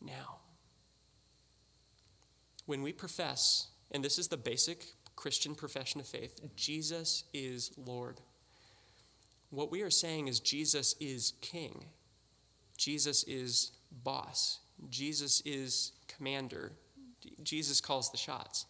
now. 0.00 0.38
When 2.66 2.82
we 2.82 2.92
profess, 2.92 3.68
and 3.90 4.04
this 4.04 4.18
is 4.18 4.28
the 4.28 4.36
basic 4.36 4.86
Christian 5.16 5.54
profession 5.54 6.00
of 6.00 6.06
faith, 6.06 6.40
Jesus 6.56 7.24
is 7.34 7.72
Lord. 7.76 8.20
What 9.50 9.70
we 9.70 9.82
are 9.82 9.90
saying 9.90 10.28
is 10.28 10.40
Jesus 10.40 10.94
is 11.00 11.34
king. 11.40 11.86
Jesus 12.76 13.24
is 13.24 13.72
boss. 14.04 14.60
Jesus 14.88 15.42
is 15.44 15.92
commander. 16.08 16.72
Jesus 17.42 17.80
calls 17.80 18.10
the 18.10 18.18
shots. 18.18 18.66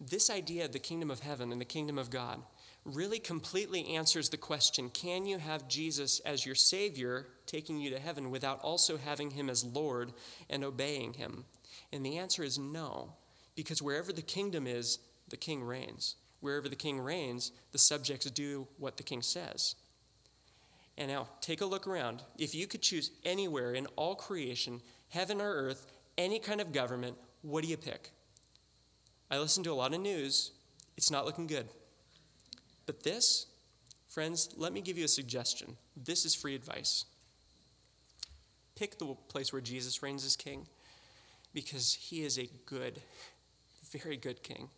This 0.00 0.28
idea 0.30 0.64
of 0.64 0.72
the 0.72 0.78
kingdom 0.78 1.10
of 1.10 1.20
heaven 1.20 1.52
and 1.52 1.60
the 1.60 1.66
kingdom 1.66 1.98
of 1.98 2.10
God 2.10 2.42
really 2.84 3.18
completely 3.18 3.94
answers 3.94 4.28
the 4.28 4.36
question 4.36 4.90
can 4.90 5.24
you 5.24 5.38
have 5.38 5.68
Jesus 5.68 6.20
as 6.20 6.44
your 6.44 6.54
Savior 6.54 7.28
taking 7.46 7.78
you 7.78 7.90
to 7.90 7.98
heaven 7.98 8.30
without 8.30 8.60
also 8.60 8.96
having 8.96 9.30
Him 9.30 9.48
as 9.48 9.64
Lord 9.64 10.12
and 10.50 10.64
obeying 10.64 11.14
Him? 11.14 11.44
And 11.92 12.04
the 12.04 12.18
answer 12.18 12.42
is 12.42 12.58
no, 12.58 13.14
because 13.54 13.80
wherever 13.80 14.12
the 14.12 14.22
kingdom 14.22 14.66
is, 14.66 14.98
the 15.28 15.36
king 15.36 15.62
reigns. 15.62 16.16
Wherever 16.40 16.68
the 16.68 16.76
king 16.76 17.00
reigns, 17.00 17.52
the 17.72 17.78
subjects 17.78 18.30
do 18.30 18.68
what 18.78 18.98
the 18.98 19.02
king 19.02 19.22
says. 19.22 19.76
And 20.98 21.10
now, 21.10 21.28
take 21.40 21.60
a 21.60 21.66
look 21.66 21.86
around. 21.86 22.22
If 22.38 22.54
you 22.54 22.66
could 22.66 22.82
choose 22.82 23.10
anywhere 23.24 23.72
in 23.72 23.86
all 23.96 24.14
creation, 24.14 24.80
heaven 25.08 25.40
or 25.40 25.52
earth, 25.52 25.86
any 26.18 26.38
kind 26.38 26.60
of 26.60 26.72
government, 26.72 27.16
what 27.42 27.64
do 27.64 27.68
you 27.68 27.76
pick? 27.76 28.10
I 29.30 29.38
listen 29.38 29.64
to 29.64 29.72
a 29.72 29.74
lot 29.74 29.94
of 29.94 30.00
news. 30.00 30.52
It's 30.96 31.10
not 31.10 31.24
looking 31.24 31.46
good. 31.46 31.68
But 32.86 33.02
this, 33.02 33.46
friends, 34.08 34.50
let 34.56 34.72
me 34.72 34.80
give 34.80 34.98
you 34.98 35.04
a 35.04 35.08
suggestion. 35.08 35.76
This 35.96 36.24
is 36.24 36.34
free 36.34 36.54
advice. 36.54 37.04
Pick 38.76 38.98
the 38.98 39.14
place 39.28 39.52
where 39.52 39.62
Jesus 39.62 40.02
reigns 40.02 40.24
as 40.24 40.36
king 40.36 40.66
because 41.52 41.94
he 41.94 42.22
is 42.24 42.38
a 42.38 42.50
good, 42.66 43.00
very 43.90 44.16
good 44.16 44.42
king. 44.42 44.68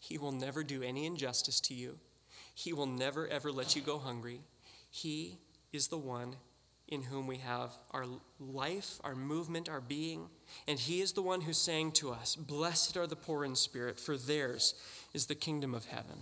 He 0.00 0.18
will 0.18 0.32
never 0.32 0.64
do 0.64 0.82
any 0.82 1.06
injustice 1.06 1.60
to 1.60 1.74
you, 1.74 1.98
he 2.54 2.72
will 2.72 2.86
never, 2.86 3.26
ever 3.28 3.50
let 3.50 3.74
you 3.74 3.82
go 3.82 3.98
hungry. 3.98 4.40
He 4.90 5.38
is 5.72 5.88
the 5.88 5.96
one 5.96 6.36
in 6.88 7.04
whom 7.04 7.26
we 7.26 7.38
have 7.38 7.70
our 7.90 8.04
life, 8.38 8.98
our 9.02 9.14
movement, 9.14 9.68
our 9.68 9.80
being. 9.80 10.28
And 10.68 10.78
He 10.78 11.00
is 11.00 11.12
the 11.12 11.22
one 11.22 11.42
who's 11.42 11.58
saying 11.58 11.92
to 11.92 12.10
us, 12.10 12.36
Blessed 12.36 12.96
are 12.96 13.06
the 13.06 13.16
poor 13.16 13.44
in 13.44 13.56
spirit, 13.56 13.98
for 13.98 14.16
theirs 14.16 14.74
is 15.14 15.26
the 15.26 15.34
kingdom 15.34 15.74
of 15.74 15.86
heaven. 15.86 16.18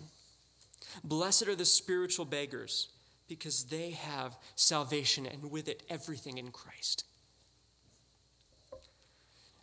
Blessed 1.05 1.49
are 1.49 1.57
the 1.57 1.65
spiritual 1.65 2.25
beggars, 2.25 2.89
because 3.29 3.65
they 3.65 3.91
have 3.91 4.37
salvation 4.57 5.27
and 5.27 5.51
with 5.51 5.69
it 5.69 5.83
everything 5.89 6.39
in 6.39 6.51
Christ. 6.51 7.05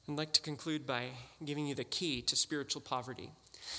I'd 0.10 0.16
like 0.16 0.32
to 0.34 0.42
conclude 0.42 0.88
by 0.88 1.08
giving 1.44 1.68
you 1.68 1.76
the 1.76 1.84
key 1.84 2.22
to 2.22 2.36
spiritual 2.38 2.82
poverty. 2.82 3.32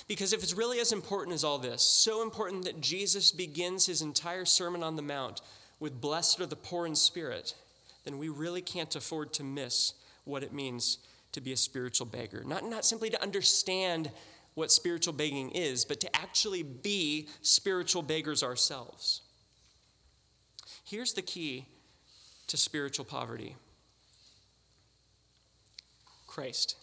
Because 0.07 0.35
if 0.35 0.43
it's 0.43 0.53
really 0.53 0.79
as 0.79 0.93
important 0.93 1.35
as 1.35 1.43
all 1.43 1.59
this, 1.59 1.83
so 1.83 2.23
important 2.23 2.65
that 2.67 2.83
Jesus 2.83 3.33
begins 3.33 3.87
his 3.87 4.03
entire 4.03 4.45
Sermon 4.45 4.83
on 4.83 4.97
the 4.97 5.03
Mount 5.03 5.41
with 5.81 6.01
Blessed 6.01 6.41
are 6.41 6.47
the 6.47 6.57
poor 6.57 6.87
in 6.87 6.95
spirit, 6.95 7.55
then 8.05 8.19
we 8.19 8.29
really 8.29 8.63
can't 8.63 8.95
afford 8.97 9.33
to 9.35 9.45
miss 9.45 9.95
what 10.25 10.43
it 10.43 10.53
means 10.53 10.99
to 11.33 11.41
be 11.41 11.53
a 11.53 11.57
spiritual 11.57 12.07
beggar. 12.07 12.43
Not, 12.45 12.65
not 12.65 12.85
simply 12.85 13.11
to 13.11 13.23
understand 13.23 14.11
what 14.55 14.73
spiritual 14.73 15.13
begging 15.13 15.51
is, 15.51 15.85
but 15.85 16.01
to 16.01 16.17
actually 16.17 16.63
be 16.63 17.29
spiritual 17.43 18.03
beggars 18.03 18.43
ourselves. 18.43 19.21
Here's 20.85 21.13
the 21.13 21.23
key 21.23 21.67
to 22.49 22.57
spiritual 22.57 23.05
poverty 23.05 23.57
Christ. 26.27 26.77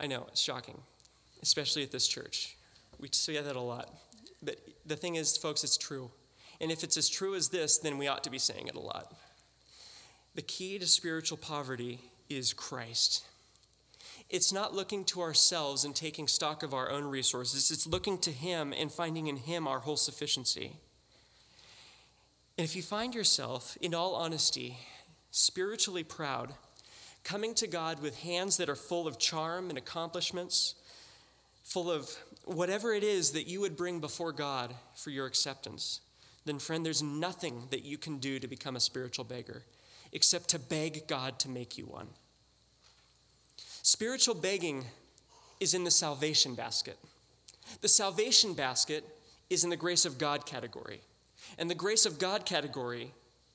I 0.00 0.06
know, 0.06 0.26
it's 0.28 0.40
shocking, 0.40 0.80
especially 1.42 1.82
at 1.82 1.90
this 1.90 2.06
church. 2.06 2.56
We 2.98 3.08
say 3.12 3.40
that 3.40 3.56
a 3.56 3.60
lot. 3.60 3.94
But 4.42 4.56
the 4.86 4.96
thing 4.96 5.16
is, 5.16 5.36
folks, 5.36 5.64
it's 5.64 5.76
true. 5.76 6.10
And 6.60 6.70
if 6.70 6.82
it's 6.82 6.96
as 6.96 7.08
true 7.08 7.34
as 7.34 7.48
this, 7.48 7.78
then 7.78 7.98
we 7.98 8.08
ought 8.08 8.24
to 8.24 8.30
be 8.30 8.38
saying 8.38 8.68
it 8.68 8.74
a 8.74 8.80
lot. 8.80 9.14
The 10.34 10.42
key 10.42 10.78
to 10.78 10.86
spiritual 10.86 11.38
poverty 11.38 12.00
is 12.28 12.52
Christ. 12.52 13.24
It's 14.30 14.52
not 14.52 14.74
looking 14.74 15.04
to 15.06 15.22
ourselves 15.22 15.84
and 15.84 15.94
taking 15.94 16.28
stock 16.28 16.62
of 16.62 16.74
our 16.74 16.90
own 16.90 17.04
resources, 17.04 17.70
it's 17.70 17.86
looking 17.86 18.18
to 18.18 18.30
Him 18.30 18.74
and 18.76 18.92
finding 18.92 19.26
in 19.26 19.36
Him 19.36 19.66
our 19.66 19.80
whole 19.80 19.96
sufficiency. 19.96 20.76
And 22.56 22.64
if 22.64 22.74
you 22.74 22.82
find 22.82 23.14
yourself, 23.14 23.78
in 23.80 23.94
all 23.94 24.14
honesty, 24.14 24.78
spiritually 25.30 26.02
proud, 26.04 26.54
coming 27.24 27.54
to 27.54 27.66
God 27.66 28.02
with 28.02 28.20
hands 28.20 28.56
that 28.56 28.68
are 28.68 28.74
full 28.74 29.06
of 29.06 29.18
charm 29.18 29.68
and 29.68 29.78
accomplishments, 29.78 30.74
full 31.62 31.90
of 31.90 32.16
whatever 32.54 32.92
it 32.92 33.04
is 33.04 33.32
that 33.32 33.46
you 33.46 33.60
would 33.60 33.76
bring 33.76 34.00
before 34.00 34.32
God 34.32 34.74
for 34.94 35.10
your 35.10 35.26
acceptance, 35.26 36.00
then, 36.44 36.58
friend, 36.58 36.84
there's 36.84 37.02
nothing 37.02 37.64
that 37.70 37.84
you 37.84 37.98
can 37.98 38.18
do 38.18 38.38
to 38.38 38.48
become 38.48 38.76
a 38.76 38.80
spiritual 38.80 39.24
beggar 39.24 39.64
except 40.12 40.48
to 40.48 40.58
beg 40.58 41.06
God 41.06 41.38
to 41.40 41.48
make 41.48 41.76
you 41.76 41.84
one. 41.84 42.08
Spiritual 43.82 44.34
begging 44.34 44.86
is 45.60 45.74
in 45.74 45.84
the 45.84 45.90
salvation 45.90 46.54
basket. 46.54 46.98
The 47.82 47.88
salvation 47.88 48.54
basket 48.54 49.04
is 49.50 49.64
in 49.64 49.70
the 49.70 49.76
grace 49.76 50.06
of 50.06 50.16
God 50.16 50.46
category. 50.46 51.02
And 51.58 51.70
the 51.70 51.74
grace 51.74 52.06
of 52.06 52.18
God 52.18 52.46
category 52.46 53.12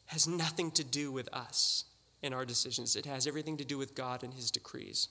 has 0.08 0.28
nothing 0.28 0.70
to 0.72 0.84
do 0.84 1.12
with 1.12 1.28
us 1.34 1.86
and 2.22 2.34
our 2.34 2.46
decisions, 2.46 2.96
it 2.96 3.06
has 3.06 3.28
everything 3.28 3.58
to 3.58 3.66
do 3.66 3.78
with 3.78 3.96
God 3.96 4.24
and 4.24 4.34
His 4.34 4.50
decrees. 4.50 5.10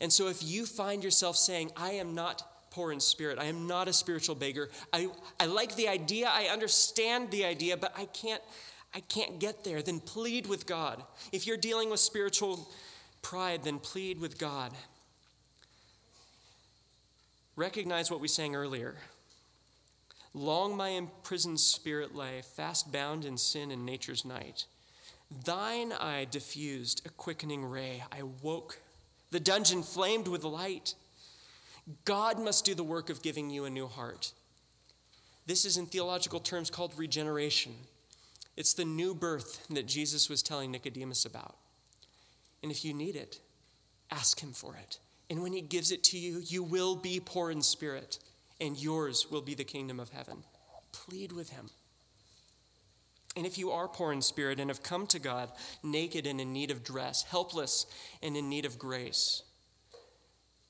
And 0.00 0.12
so 0.12 0.28
if 0.28 0.42
you 0.42 0.66
find 0.66 1.02
yourself 1.02 1.36
saying, 1.36 1.72
I 1.76 1.92
am 1.92 2.14
not 2.14 2.46
poor 2.70 2.92
in 2.92 3.00
spirit, 3.00 3.38
I 3.38 3.44
am 3.44 3.66
not 3.66 3.88
a 3.88 3.92
spiritual 3.92 4.34
beggar, 4.34 4.68
I, 4.92 5.08
I 5.40 5.46
like 5.46 5.76
the 5.76 5.88
idea, 5.88 6.28
I 6.30 6.44
understand 6.44 7.30
the 7.30 7.44
idea, 7.44 7.76
but 7.76 7.92
I 7.96 8.06
can't. 8.06 8.42
I 8.94 9.00
can't 9.00 9.38
get 9.38 9.64
there, 9.64 9.82
then 9.82 10.00
plead 10.00 10.46
with 10.46 10.66
God. 10.66 11.04
If 11.30 11.46
you're 11.46 11.58
dealing 11.58 11.90
with 11.90 12.00
spiritual 12.00 12.70
pride, 13.20 13.64
then 13.64 13.80
plead 13.80 14.18
with 14.18 14.38
God. 14.38 14.72
Recognize 17.54 18.10
what 18.10 18.20
we 18.20 18.28
sang 18.28 18.56
earlier. 18.56 18.94
Long 20.32 20.76
my 20.76 20.90
imprisoned 20.90 21.60
spirit 21.60 22.14
lay, 22.14 22.40
fast 22.42 22.92
bound 22.92 23.24
in 23.24 23.36
sin 23.36 23.70
and 23.70 23.84
nature's 23.84 24.24
night. 24.24 24.66
Thine 25.44 25.92
eye 25.92 26.26
diffused 26.30 27.02
a 27.04 27.10
quickening 27.10 27.64
ray. 27.64 28.04
I 28.10 28.22
woke. 28.22 28.78
The 29.30 29.40
dungeon 29.40 29.82
flamed 29.82 30.28
with 30.28 30.44
light. 30.44 30.94
God 32.04 32.38
must 32.38 32.64
do 32.64 32.74
the 32.74 32.84
work 32.84 33.10
of 33.10 33.22
giving 33.22 33.50
you 33.50 33.64
a 33.64 33.70
new 33.70 33.86
heart. 33.86 34.32
This 35.46 35.64
is, 35.64 35.76
in 35.76 35.86
theological 35.86 36.40
terms, 36.40 36.70
called 36.70 36.92
regeneration. 36.96 37.72
It's 38.56 38.74
the 38.74 38.84
new 38.84 39.14
birth 39.14 39.66
that 39.68 39.86
Jesus 39.86 40.28
was 40.28 40.42
telling 40.42 40.70
Nicodemus 40.70 41.24
about. 41.24 41.56
And 42.62 42.70
if 42.70 42.84
you 42.84 42.92
need 42.92 43.16
it, 43.16 43.40
ask 44.10 44.40
him 44.42 44.52
for 44.52 44.76
it. 44.76 44.98
And 45.30 45.42
when 45.42 45.52
he 45.52 45.60
gives 45.60 45.92
it 45.92 46.04
to 46.04 46.18
you, 46.18 46.42
you 46.44 46.62
will 46.62 46.96
be 46.96 47.20
poor 47.20 47.50
in 47.50 47.62
spirit, 47.62 48.18
and 48.60 48.76
yours 48.76 49.26
will 49.30 49.42
be 49.42 49.54
the 49.54 49.64
kingdom 49.64 50.00
of 50.00 50.10
heaven. 50.10 50.44
Plead 50.92 51.32
with 51.32 51.50
him. 51.50 51.70
And 53.36 53.46
if 53.46 53.56
you 53.56 53.70
are 53.70 53.88
poor 53.88 54.12
in 54.12 54.20
spirit 54.20 54.58
and 54.58 54.68
have 54.68 54.82
come 54.82 55.06
to 55.06 55.18
God 55.18 55.52
naked 55.82 56.26
and 56.26 56.40
in 56.40 56.52
need 56.52 56.70
of 56.70 56.82
dress, 56.82 57.22
helpless 57.22 57.86
and 58.22 58.36
in 58.36 58.48
need 58.48 58.64
of 58.64 58.78
grace, 58.78 59.42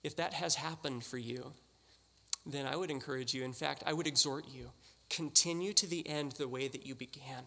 if 0.02 0.16
that 0.16 0.34
has 0.34 0.56
happened 0.56 1.04
for 1.04 1.18
you, 1.18 1.52
then 2.46 2.66
I 2.66 2.76
would 2.76 2.90
encourage 2.90 3.34
you, 3.34 3.44
in 3.44 3.52
fact, 3.52 3.82
I 3.86 3.92
would 3.92 4.06
exhort 4.06 4.46
you, 4.48 4.70
continue 5.10 5.72
to 5.74 5.86
the 5.86 6.08
end 6.08 6.32
the 6.32 6.48
way 6.48 6.68
that 6.68 6.86
you 6.86 6.94
began. 6.94 7.44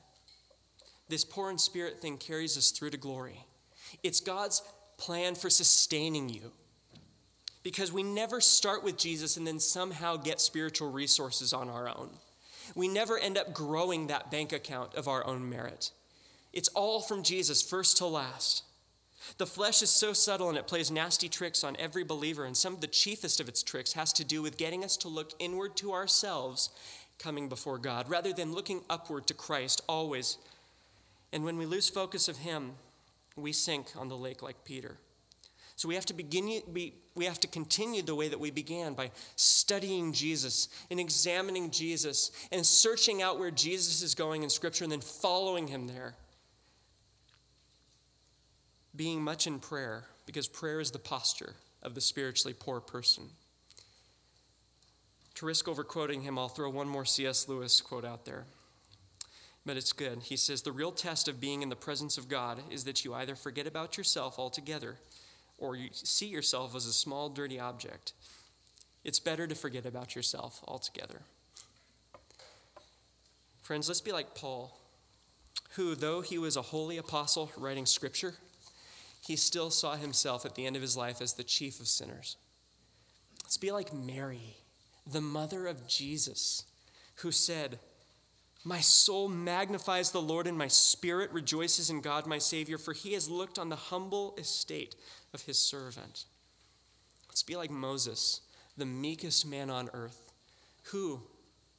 This 1.09 1.25
poor 1.25 1.49
in 1.49 1.57
spirit 1.57 1.99
thing 1.99 2.17
carries 2.17 2.57
us 2.57 2.71
through 2.71 2.91
to 2.91 2.97
glory. 2.97 3.45
It's 4.03 4.19
God's 4.19 4.61
plan 4.97 5.35
for 5.35 5.49
sustaining 5.49 6.29
you. 6.29 6.51
Because 7.63 7.91
we 7.91 8.01
never 8.01 8.41
start 8.41 8.83
with 8.83 8.97
Jesus 8.97 9.37
and 9.37 9.45
then 9.45 9.59
somehow 9.59 10.17
get 10.17 10.41
spiritual 10.41 10.91
resources 10.91 11.53
on 11.53 11.69
our 11.69 11.87
own. 11.89 12.09
We 12.75 12.87
never 12.87 13.19
end 13.19 13.37
up 13.37 13.53
growing 13.53 14.07
that 14.07 14.31
bank 14.31 14.53
account 14.53 14.95
of 14.95 15.07
our 15.07 15.25
own 15.27 15.47
merit. 15.49 15.91
It's 16.53 16.69
all 16.69 17.01
from 17.01 17.23
Jesus, 17.23 17.61
first 17.61 17.97
to 17.97 18.05
last. 18.05 18.63
The 19.37 19.45
flesh 19.45 19.81
is 19.81 19.89
so 19.89 20.13
subtle 20.13 20.49
and 20.49 20.57
it 20.57 20.67
plays 20.67 20.91
nasty 20.91 21.29
tricks 21.29 21.63
on 21.63 21.75
every 21.77 22.03
believer, 22.03 22.45
and 22.45 22.55
some 22.55 22.73
of 22.73 22.81
the 22.81 22.87
chiefest 22.87 23.39
of 23.39 23.47
its 23.47 23.63
tricks 23.63 23.93
has 23.93 24.11
to 24.13 24.23
do 24.23 24.41
with 24.41 24.57
getting 24.57 24.83
us 24.83 24.97
to 24.97 25.07
look 25.07 25.31
inward 25.39 25.75
to 25.77 25.93
ourselves 25.93 26.69
coming 27.19 27.47
before 27.47 27.77
God, 27.77 28.09
rather 28.09 28.33
than 28.33 28.53
looking 28.53 28.81
upward 28.89 29.27
to 29.27 29.33
Christ 29.33 29.81
always. 29.87 30.37
And 31.31 31.45
when 31.45 31.57
we 31.57 31.65
lose 31.65 31.89
focus 31.89 32.27
of 32.27 32.37
Him, 32.37 32.71
we 33.35 33.51
sink 33.51 33.87
on 33.95 34.09
the 34.09 34.17
lake 34.17 34.41
like 34.41 34.63
Peter. 34.63 34.97
So 35.75 35.87
we 35.87 35.95
have 35.95 36.05
to 36.07 36.13
begin 36.13 36.61
we, 36.71 36.93
we 37.15 37.25
have 37.25 37.39
to 37.39 37.47
continue 37.47 38.03
the 38.03 38.13
way 38.13 38.27
that 38.27 38.39
we 38.39 38.51
began 38.51 38.93
by 38.93 39.09
studying 39.35 40.13
Jesus 40.13 40.69
and 40.91 40.99
examining 40.99 41.71
Jesus 41.71 42.31
and 42.51 42.63
searching 42.63 43.21
out 43.21 43.39
where 43.39 43.49
Jesus 43.49 44.03
is 44.03 44.13
going 44.13 44.43
in 44.43 44.49
scripture 44.49 44.83
and 44.83 44.91
then 44.91 45.01
following 45.01 45.67
him 45.67 45.87
there. 45.87 46.13
Being 48.95 49.23
much 49.23 49.47
in 49.47 49.59
prayer 49.59 50.05
because 50.25 50.47
prayer 50.47 50.79
is 50.79 50.91
the 50.91 50.99
posture 50.99 51.55
of 51.81 51.95
the 51.95 52.01
spiritually 52.01 52.55
poor 52.57 52.79
person. 52.79 53.29
To 55.35 55.45
risk 55.45 55.67
overquoting 55.67 56.21
him, 56.21 56.37
I'll 56.37 56.49
throw 56.49 56.69
one 56.69 56.87
more 56.87 57.05
C.S. 57.05 57.47
Lewis 57.47 57.81
quote 57.81 58.05
out 58.05 58.25
there 58.25 58.45
but 59.65 59.77
it's 59.77 59.93
good. 59.93 60.23
He 60.23 60.37
says 60.37 60.61
the 60.61 60.71
real 60.71 60.91
test 60.91 61.27
of 61.27 61.39
being 61.39 61.61
in 61.61 61.69
the 61.69 61.75
presence 61.75 62.17
of 62.17 62.27
God 62.27 62.61
is 62.69 62.83
that 62.85 63.05
you 63.05 63.13
either 63.13 63.35
forget 63.35 63.67
about 63.67 63.97
yourself 63.97 64.39
altogether 64.39 64.97
or 65.57 65.75
you 65.75 65.89
see 65.93 66.25
yourself 66.25 66.75
as 66.75 66.85
a 66.85 66.93
small, 66.93 67.29
dirty 67.29 67.59
object. 67.59 68.13
It's 69.03 69.19
better 69.19 69.45
to 69.47 69.55
forget 69.55 69.85
about 69.85 70.15
yourself 70.15 70.61
altogether. 70.67 71.21
Friends, 73.61 73.87
let's 73.87 74.01
be 74.01 74.11
like 74.11 74.33
Paul, 74.33 74.77
who, 75.75 75.95
though 75.95 76.21
he 76.21 76.37
was 76.37 76.57
a 76.57 76.63
holy 76.63 76.97
apostle 76.97 77.51
writing 77.55 77.85
scripture, 77.85 78.35
he 79.21 79.35
still 79.35 79.69
saw 79.69 79.95
himself 79.95 80.45
at 80.45 80.55
the 80.55 80.65
end 80.65 80.75
of 80.75 80.81
his 80.81 80.97
life 80.97 81.21
as 81.21 81.33
the 81.33 81.43
chief 81.43 81.79
of 81.79 81.87
sinners. 81.87 82.37
Let's 83.43 83.57
be 83.57 83.71
like 83.71 83.93
Mary, 83.93 84.57
the 85.09 85.21
mother 85.21 85.67
of 85.67 85.87
Jesus, 85.87 86.65
who 87.17 87.31
said, 87.31 87.79
my 88.63 88.79
soul 88.79 89.27
magnifies 89.27 90.11
the 90.11 90.21
Lord, 90.21 90.45
and 90.45 90.57
my 90.57 90.67
spirit 90.67 91.31
rejoices 91.31 91.89
in 91.89 92.01
God 92.01 92.27
my 92.27 92.37
Savior, 92.37 92.77
for 92.77 92.93
he 92.93 93.13
has 93.13 93.29
looked 93.29 93.57
on 93.57 93.69
the 93.69 93.75
humble 93.75 94.35
estate 94.37 94.95
of 95.33 95.43
his 95.43 95.57
servant. 95.57 96.25
Let's 97.27 97.41
be 97.41 97.55
like 97.55 97.71
Moses, 97.71 98.41
the 98.77 98.85
meekest 98.85 99.47
man 99.47 99.71
on 99.71 99.89
earth, 99.93 100.31
who, 100.91 101.21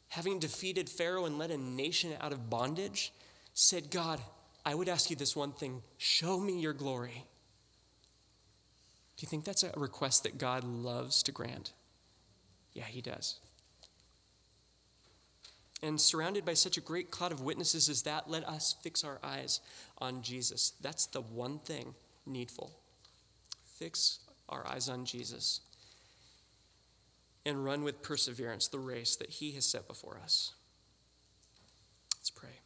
having 0.09 0.41
defeated 0.41 0.91
Pharaoh 0.91 1.25
and 1.25 1.39
led 1.39 1.53
a 1.53 1.57
nation 1.57 2.15
out 2.21 2.33
of 2.33 2.51
bondage, 2.51 3.13
said, 3.55 3.91
God, 3.91 4.21
I 4.67 4.75
would 4.75 4.89
ask 4.89 5.09
you 5.09 5.15
this 5.15 5.37
one 5.37 5.53
thing 5.53 5.83
show 5.99 6.41
me 6.41 6.59
your 6.59 6.73
glory. 6.73 7.25
You 9.23 9.29
think 9.29 9.45
that's 9.45 9.63
a 9.63 9.71
request 9.77 10.25
that 10.25 10.37
God 10.37 10.65
loves 10.65 11.23
to 11.23 11.33
grant? 11.33 11.73
Yeah, 12.73 12.85
he 12.85 13.01
does. 13.01 13.39
And 15.81 16.01
surrounded 16.01 16.45
by 16.45 16.55
such 16.55 16.77
a 16.77 16.81
great 16.81 17.13
cloud 17.13 17.31
of 17.31 17.41
witnesses 17.41 17.89
as 17.89 18.03
that, 18.03 18.29
let 18.29 18.47
us 18.49 18.75
fix 18.83 19.05
our 19.05 19.21
eyes 19.23 19.61
on 19.99 20.23
Jesus. 20.23 20.73
That's 20.81 21.07
the 21.07 21.21
one 21.21 21.61
thing 21.61 21.95
needful. 22.27 22.73
Fix 23.65 24.19
our 24.49 24.67
eyes 24.67 24.89
on 24.89 25.05
Jesus 25.05 25.61
and 27.47 27.65
run 27.65 27.85
with 27.85 28.03
perseverance 28.03 28.67
the 28.67 28.79
race 28.81 29.15
that 29.15 29.31
he 29.31 29.53
has 29.53 29.65
set 29.65 29.87
before 29.87 30.19
us. 30.19 30.53
Let's 32.17 32.31
pray. 32.31 32.62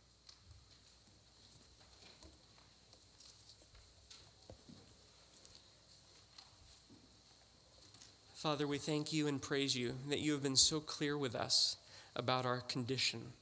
Father, 8.37 8.67
we 8.67 8.77
thank 8.77 9.15
you 9.15 9.29
and 9.29 9.41
praise 9.41 9.75
you 9.75 9.95
that 10.11 10.19
you 10.19 10.33
have 10.33 10.43
been 10.43 10.57
so 10.57 10.79
clear 10.79 11.17
with 11.17 11.35
us 11.35 11.79
about 12.15 12.45
our 12.45 12.61
condition, 12.61 13.33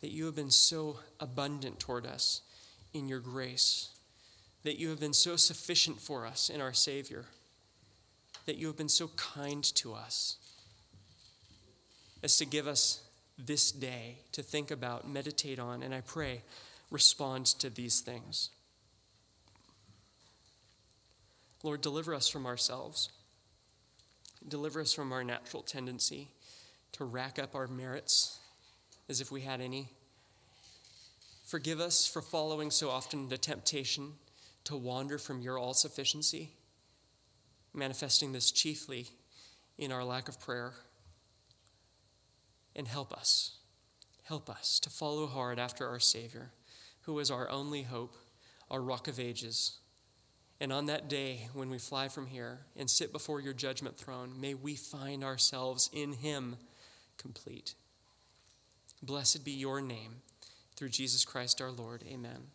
that 0.00 0.10
you 0.10 0.24
have 0.24 0.34
been 0.34 0.50
so 0.50 0.98
abundant 1.20 1.78
toward 1.78 2.04
us 2.04 2.40
in 2.92 3.06
your 3.06 3.20
grace, 3.20 3.90
that 4.64 4.80
you 4.80 4.88
have 4.88 4.98
been 4.98 5.12
so 5.12 5.36
sufficient 5.36 6.00
for 6.00 6.26
us 6.26 6.50
in 6.50 6.60
our 6.60 6.72
Savior, 6.72 7.26
that 8.46 8.56
you 8.56 8.66
have 8.66 8.76
been 8.76 8.88
so 8.88 9.06
kind 9.16 9.62
to 9.62 9.94
us 9.94 10.38
as 12.20 12.36
to 12.36 12.44
give 12.44 12.66
us 12.66 13.04
this 13.38 13.70
day 13.70 14.18
to 14.32 14.42
think 14.42 14.72
about, 14.72 15.08
meditate 15.08 15.60
on, 15.60 15.84
and 15.84 15.94
I 15.94 16.00
pray 16.00 16.42
respond 16.90 17.46
to 17.46 17.70
these 17.70 18.00
things. 18.00 18.50
Lord, 21.62 21.80
deliver 21.80 22.12
us 22.12 22.28
from 22.28 22.44
ourselves. 22.44 23.08
Deliver 24.46 24.80
us 24.80 24.92
from 24.92 25.12
our 25.12 25.22
natural 25.22 25.62
tendency 25.62 26.28
to 26.92 27.04
rack 27.04 27.38
up 27.38 27.54
our 27.54 27.66
merits 27.66 28.38
as 29.08 29.20
if 29.20 29.30
we 29.30 29.42
had 29.42 29.60
any. 29.60 29.88
Forgive 31.44 31.80
us 31.80 32.06
for 32.06 32.22
following 32.22 32.70
so 32.70 32.90
often 32.90 33.28
the 33.28 33.36
temptation 33.36 34.12
to 34.64 34.76
wander 34.76 35.18
from 35.18 35.40
your 35.40 35.58
all 35.58 35.74
sufficiency, 35.74 36.52
manifesting 37.74 38.32
this 38.32 38.50
chiefly 38.50 39.08
in 39.76 39.90
our 39.90 40.04
lack 40.04 40.28
of 40.28 40.40
prayer. 40.40 40.74
And 42.76 42.86
help 42.86 43.12
us, 43.12 43.58
help 44.22 44.48
us 44.48 44.78
to 44.80 44.90
follow 44.90 45.26
hard 45.26 45.58
after 45.58 45.88
our 45.88 45.98
Savior, 45.98 46.52
who 47.02 47.18
is 47.18 47.30
our 47.30 47.50
only 47.50 47.82
hope, 47.82 48.14
our 48.70 48.80
rock 48.80 49.08
of 49.08 49.18
ages, 49.18 49.79
And 50.60 50.72
on 50.72 50.86
that 50.86 51.08
day, 51.08 51.48
when 51.54 51.70
we 51.70 51.78
fly 51.78 52.08
from 52.08 52.26
here 52.26 52.60
and 52.76 52.90
sit 52.90 53.12
before 53.12 53.40
your 53.40 53.54
judgment 53.54 53.96
throne, 53.96 54.38
may 54.38 54.52
we 54.52 54.76
find 54.76 55.24
ourselves 55.24 55.88
in 55.92 56.12
Him 56.12 56.56
complete. 57.16 57.74
Blessed 59.02 59.44
be 59.44 59.52
your 59.52 59.80
name. 59.80 60.16
Through 60.76 60.90
Jesus 60.90 61.24
Christ 61.24 61.60
our 61.60 61.70
Lord. 61.70 62.04
Amen. 62.06 62.48